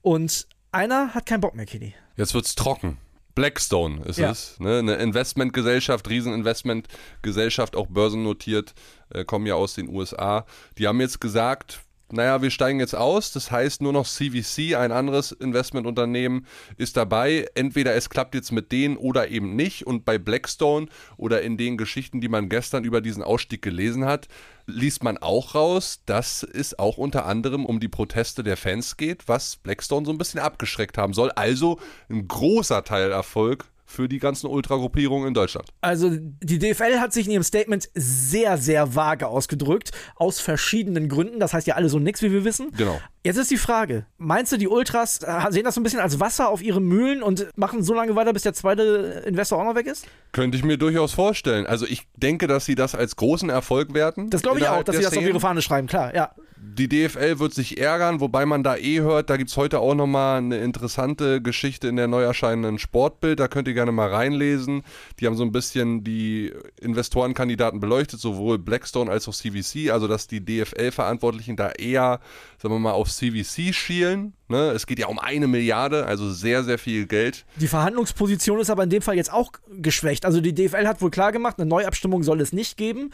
Und 0.00 0.46
einer 0.72 1.14
hat 1.14 1.26
keinen 1.26 1.40
Bock 1.40 1.54
mehr, 1.54 1.66
Kitty. 1.66 1.94
Jetzt 2.16 2.34
wird 2.34 2.46
es 2.46 2.54
trocken. 2.54 2.98
Blackstone 3.34 4.04
ist 4.04 4.18
ja. 4.18 4.30
es. 4.30 4.58
Ne? 4.60 4.78
Eine 4.78 4.96
Investmentgesellschaft, 4.96 6.08
Rieseninvestmentgesellschaft, 6.08 7.76
auch 7.76 7.86
börsennotiert, 7.86 8.74
äh, 9.10 9.24
kommen 9.24 9.46
ja 9.46 9.54
aus 9.54 9.74
den 9.74 9.88
USA. 9.88 10.44
Die 10.78 10.86
haben 10.86 11.00
jetzt 11.00 11.20
gesagt, 11.20 11.82
naja, 12.12 12.42
wir 12.42 12.50
steigen 12.50 12.80
jetzt 12.80 12.94
aus. 12.94 13.32
Das 13.32 13.50
heißt, 13.50 13.82
nur 13.82 13.92
noch 13.92 14.06
CVC, 14.06 14.76
ein 14.76 14.92
anderes 14.92 15.32
Investmentunternehmen, 15.32 16.46
ist 16.76 16.96
dabei. 16.96 17.46
Entweder 17.54 17.94
es 17.94 18.10
klappt 18.10 18.34
jetzt 18.34 18.52
mit 18.52 18.72
denen 18.72 18.96
oder 18.96 19.28
eben 19.28 19.56
nicht. 19.56 19.86
Und 19.86 20.04
bei 20.04 20.18
Blackstone 20.18 20.86
oder 21.16 21.42
in 21.42 21.56
den 21.56 21.76
Geschichten, 21.76 22.20
die 22.20 22.28
man 22.28 22.48
gestern 22.48 22.84
über 22.84 23.00
diesen 23.00 23.22
Ausstieg 23.22 23.62
gelesen 23.62 24.04
hat, 24.04 24.28
liest 24.66 25.02
man 25.02 25.18
auch 25.18 25.54
raus, 25.54 26.02
dass 26.06 26.42
es 26.42 26.78
auch 26.78 26.98
unter 26.98 27.26
anderem 27.26 27.64
um 27.64 27.80
die 27.80 27.88
Proteste 27.88 28.42
der 28.42 28.56
Fans 28.56 28.96
geht, 28.96 29.28
was 29.28 29.56
Blackstone 29.56 30.06
so 30.06 30.12
ein 30.12 30.18
bisschen 30.18 30.40
abgeschreckt 30.40 30.98
haben 30.98 31.14
soll. 31.14 31.30
Also 31.32 31.80
ein 32.08 32.28
großer 32.28 32.84
Teilerfolg 32.84 33.64
für 33.92 34.08
die 34.08 34.18
ganzen 34.18 34.46
Ultragruppierungen 34.46 35.28
in 35.28 35.34
Deutschland. 35.34 35.68
Also 35.80 36.10
die 36.10 36.58
DFL 36.58 36.98
hat 36.98 37.12
sich 37.12 37.26
in 37.26 37.32
ihrem 37.32 37.42
Statement 37.42 37.90
sehr, 37.94 38.58
sehr 38.58 38.94
vage 38.94 39.28
ausgedrückt, 39.28 39.92
aus 40.16 40.40
verschiedenen 40.40 41.08
Gründen. 41.08 41.38
Das 41.38 41.52
heißt 41.52 41.66
ja 41.66 41.74
alle 41.74 41.88
so 41.88 41.98
nix, 41.98 42.22
wie 42.22 42.32
wir 42.32 42.44
wissen. 42.44 42.72
Genau. 42.76 43.00
Jetzt 43.24 43.36
ist 43.36 43.52
die 43.52 43.56
Frage, 43.56 44.04
meinst 44.18 44.50
du, 44.50 44.56
die 44.56 44.66
Ultras 44.66 45.20
äh, 45.22 45.50
sehen 45.50 45.62
das 45.62 45.76
so 45.76 45.80
ein 45.80 45.84
bisschen 45.84 46.00
als 46.00 46.18
Wasser 46.18 46.48
auf 46.48 46.60
ihre 46.60 46.80
Mühlen 46.80 47.22
und 47.22 47.46
machen 47.54 47.84
so 47.84 47.94
lange 47.94 48.16
weiter, 48.16 48.32
bis 48.32 48.42
der 48.42 48.52
zweite 48.52 49.22
Investor 49.24 49.60
auch 49.60 49.64
noch 49.64 49.76
weg 49.76 49.86
ist? 49.86 50.06
Könnte 50.32 50.58
ich 50.58 50.64
mir 50.64 50.76
durchaus 50.76 51.12
vorstellen. 51.12 51.64
Also 51.64 51.86
ich 51.86 52.08
denke, 52.16 52.48
dass 52.48 52.64
sie 52.64 52.74
das 52.74 52.96
als 52.96 53.14
großen 53.14 53.48
Erfolg 53.48 53.94
werten. 53.94 54.28
Das 54.30 54.42
glaube 54.42 54.58
ich 54.58 54.66
auch, 54.66 54.82
dass 54.82 54.96
sie 54.96 55.02
das 55.02 55.16
auf 55.16 55.22
ihre 55.22 55.38
Fahne 55.38 55.62
schreiben, 55.62 55.86
klar, 55.86 56.12
ja. 56.14 56.32
Die 56.64 56.88
DFL 56.88 57.40
wird 57.40 57.52
sich 57.52 57.78
ärgern, 57.78 58.20
wobei 58.20 58.46
man 58.46 58.62
da 58.62 58.76
eh 58.76 59.00
hört, 59.00 59.30
da 59.30 59.36
gibt 59.36 59.50
es 59.50 59.56
heute 59.56 59.80
auch 59.80 59.96
nochmal 59.96 60.38
eine 60.38 60.58
interessante 60.58 61.42
Geschichte 61.42 61.88
in 61.88 61.96
der 61.96 62.06
neu 62.06 62.22
erscheinenden 62.22 62.78
Sportbild, 62.78 63.40
da 63.40 63.48
könnt 63.48 63.66
ihr 63.66 63.74
gerne 63.74 63.90
mal 63.90 64.08
reinlesen. 64.08 64.84
Die 65.18 65.26
haben 65.26 65.34
so 65.34 65.42
ein 65.42 65.50
bisschen 65.50 66.04
die 66.04 66.52
Investorenkandidaten 66.80 67.80
beleuchtet, 67.80 68.20
sowohl 68.20 68.58
Blackstone 68.58 69.10
als 69.10 69.26
auch 69.26 69.34
CVC, 69.34 69.90
also 69.90 70.06
dass 70.06 70.28
die 70.28 70.44
DFL-Verantwortlichen 70.44 71.56
da 71.56 71.70
eher, 71.72 72.20
sagen 72.58 72.74
wir 72.74 72.78
mal, 72.78 72.92
auf 72.92 73.11
CVC 73.16 73.74
schielen. 73.74 74.34
Ne? 74.48 74.70
Es 74.70 74.86
geht 74.86 74.98
ja 74.98 75.06
um 75.06 75.18
eine 75.18 75.46
Milliarde, 75.46 76.06
also 76.06 76.30
sehr, 76.30 76.64
sehr 76.64 76.78
viel 76.78 77.06
Geld. 77.06 77.44
Die 77.56 77.68
Verhandlungsposition 77.68 78.60
ist 78.60 78.70
aber 78.70 78.84
in 78.84 78.90
dem 78.90 79.02
Fall 79.02 79.16
jetzt 79.16 79.32
auch 79.32 79.52
geschwächt. 79.70 80.24
Also 80.24 80.40
die 80.40 80.54
DFL 80.54 80.86
hat 80.86 81.00
wohl 81.02 81.10
klar 81.10 81.32
gemacht, 81.32 81.58
eine 81.58 81.66
Neuabstimmung 81.66 82.22
soll 82.22 82.40
es 82.40 82.52
nicht 82.52 82.76
geben. 82.76 83.10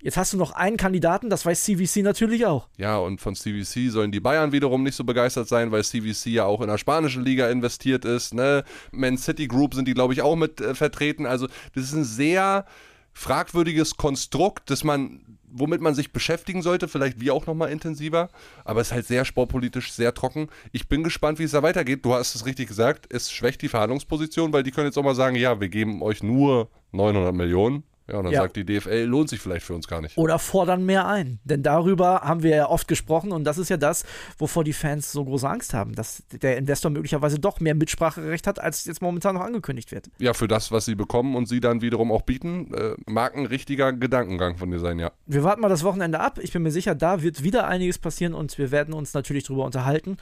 Jetzt 0.00 0.16
hast 0.16 0.32
du 0.32 0.36
noch 0.36 0.52
einen 0.52 0.76
Kandidaten, 0.76 1.28
das 1.28 1.44
weiß 1.44 1.64
CVC 1.64 2.04
natürlich 2.04 2.46
auch. 2.46 2.68
Ja, 2.76 2.98
und 2.98 3.20
von 3.20 3.34
CVC 3.34 3.90
sollen 3.90 4.12
die 4.12 4.20
Bayern 4.20 4.52
wiederum 4.52 4.84
nicht 4.84 4.94
so 4.94 5.02
begeistert 5.02 5.48
sein, 5.48 5.72
weil 5.72 5.82
CVC 5.82 6.26
ja 6.26 6.44
auch 6.44 6.60
in 6.60 6.68
der 6.68 6.78
spanischen 6.78 7.24
Liga 7.24 7.50
investiert 7.50 8.04
ist. 8.04 8.32
Ne? 8.32 8.62
Man 8.92 9.18
City 9.18 9.48
Group 9.48 9.74
sind 9.74 9.88
die, 9.88 9.94
glaube 9.94 10.12
ich, 10.12 10.22
auch 10.22 10.36
mit 10.36 10.60
äh, 10.60 10.76
vertreten. 10.76 11.26
Also, 11.26 11.48
das 11.74 11.84
ist 11.84 11.94
ein 11.94 12.04
sehr 12.04 12.64
fragwürdiges 13.12 13.96
Konstrukt, 13.96 14.70
das 14.70 14.84
man 14.84 15.37
womit 15.52 15.80
man 15.80 15.94
sich 15.94 16.12
beschäftigen 16.12 16.62
sollte, 16.62 16.88
vielleicht 16.88 17.20
wie 17.20 17.30
auch 17.30 17.46
nochmal 17.46 17.70
intensiver, 17.70 18.28
aber 18.64 18.80
es 18.80 18.88
ist 18.88 18.94
halt 18.94 19.06
sehr 19.06 19.24
sportpolitisch, 19.24 19.92
sehr 19.92 20.14
trocken. 20.14 20.48
Ich 20.72 20.88
bin 20.88 21.02
gespannt, 21.02 21.38
wie 21.38 21.44
es 21.44 21.52
da 21.52 21.62
weitergeht. 21.62 22.04
Du 22.04 22.14
hast 22.14 22.34
es 22.34 22.46
richtig 22.46 22.68
gesagt, 22.68 23.06
es 23.12 23.30
schwächt 23.30 23.62
die 23.62 23.68
Verhandlungsposition, 23.68 24.52
weil 24.52 24.62
die 24.62 24.70
können 24.70 24.86
jetzt 24.86 24.98
auch 24.98 25.04
mal 25.04 25.14
sagen, 25.14 25.36
ja, 25.36 25.60
wir 25.60 25.68
geben 25.68 26.02
euch 26.02 26.22
nur 26.22 26.68
900 26.92 27.34
Millionen 27.34 27.82
ja, 28.10 28.16
und 28.16 28.24
dann 28.24 28.32
ja. 28.32 28.42
sagt 28.42 28.56
die 28.56 28.64
DFL, 28.64 29.04
lohnt 29.04 29.28
sich 29.28 29.38
vielleicht 29.38 29.66
für 29.66 29.74
uns 29.74 29.86
gar 29.86 30.00
nicht. 30.00 30.16
Oder 30.16 30.38
fordern 30.38 30.86
mehr 30.86 31.06
ein. 31.06 31.40
Denn 31.44 31.62
darüber 31.62 32.22
haben 32.22 32.42
wir 32.42 32.56
ja 32.56 32.68
oft 32.68 32.88
gesprochen 32.88 33.32
und 33.32 33.44
das 33.44 33.58
ist 33.58 33.68
ja 33.68 33.76
das, 33.76 34.04
wovor 34.38 34.64
die 34.64 34.72
Fans 34.72 35.12
so 35.12 35.24
große 35.24 35.46
Angst 35.48 35.74
haben, 35.74 35.94
dass 35.94 36.22
der 36.30 36.56
Investor 36.56 36.90
möglicherweise 36.90 37.38
doch 37.38 37.60
mehr 37.60 37.74
Mitspracherecht 37.74 38.46
hat, 38.46 38.60
als 38.60 38.86
jetzt 38.86 39.02
momentan 39.02 39.34
noch 39.34 39.42
angekündigt 39.42 39.92
wird. 39.92 40.08
Ja, 40.18 40.32
für 40.32 40.48
das, 40.48 40.72
was 40.72 40.86
sie 40.86 40.94
bekommen 40.94 41.36
und 41.36 41.46
sie 41.48 41.60
dann 41.60 41.82
wiederum 41.82 42.10
auch 42.10 42.22
bieten, 42.22 42.72
äh, 42.72 42.94
mag 43.06 43.36
ein 43.36 43.44
richtiger 43.44 43.92
Gedankengang 43.92 44.56
von 44.56 44.70
dir 44.70 44.80
sein, 44.80 44.98
ja. 44.98 45.12
Wir 45.26 45.44
warten 45.44 45.60
mal 45.60 45.68
das 45.68 45.84
Wochenende 45.84 46.20
ab. 46.20 46.38
Ich 46.40 46.52
bin 46.52 46.62
mir 46.62 46.70
sicher, 46.70 46.94
da 46.94 47.20
wird 47.22 47.42
wieder 47.42 47.68
einiges 47.68 47.98
passieren 47.98 48.32
und 48.32 48.56
wir 48.56 48.70
werden 48.70 48.94
uns 48.94 49.12
natürlich 49.12 49.44
darüber 49.44 49.66
unterhalten. 49.66 50.16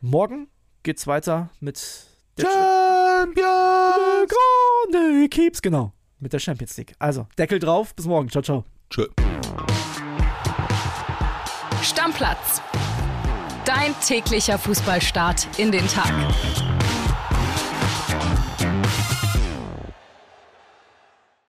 Morgen 0.00 0.48
geht's 0.82 1.06
weiter 1.06 1.50
mit 1.60 2.06
der 2.38 2.46
Champions 2.46 4.32
Keeps, 5.30 5.62
genau 5.62 5.92
mit 6.20 6.32
der 6.32 6.38
Champions 6.38 6.76
League. 6.76 6.94
Also, 6.98 7.26
Deckel 7.38 7.58
drauf, 7.58 7.94
bis 7.94 8.06
morgen. 8.06 8.28
Ciao, 8.28 8.42
ciao. 8.42 8.64
Tschö. 8.90 9.06
Stammplatz. 11.82 12.60
Dein 13.64 13.94
täglicher 14.06 14.58
Fußballstart 14.58 15.48
in 15.58 15.72
den 15.72 15.86
Tag. 15.88 16.12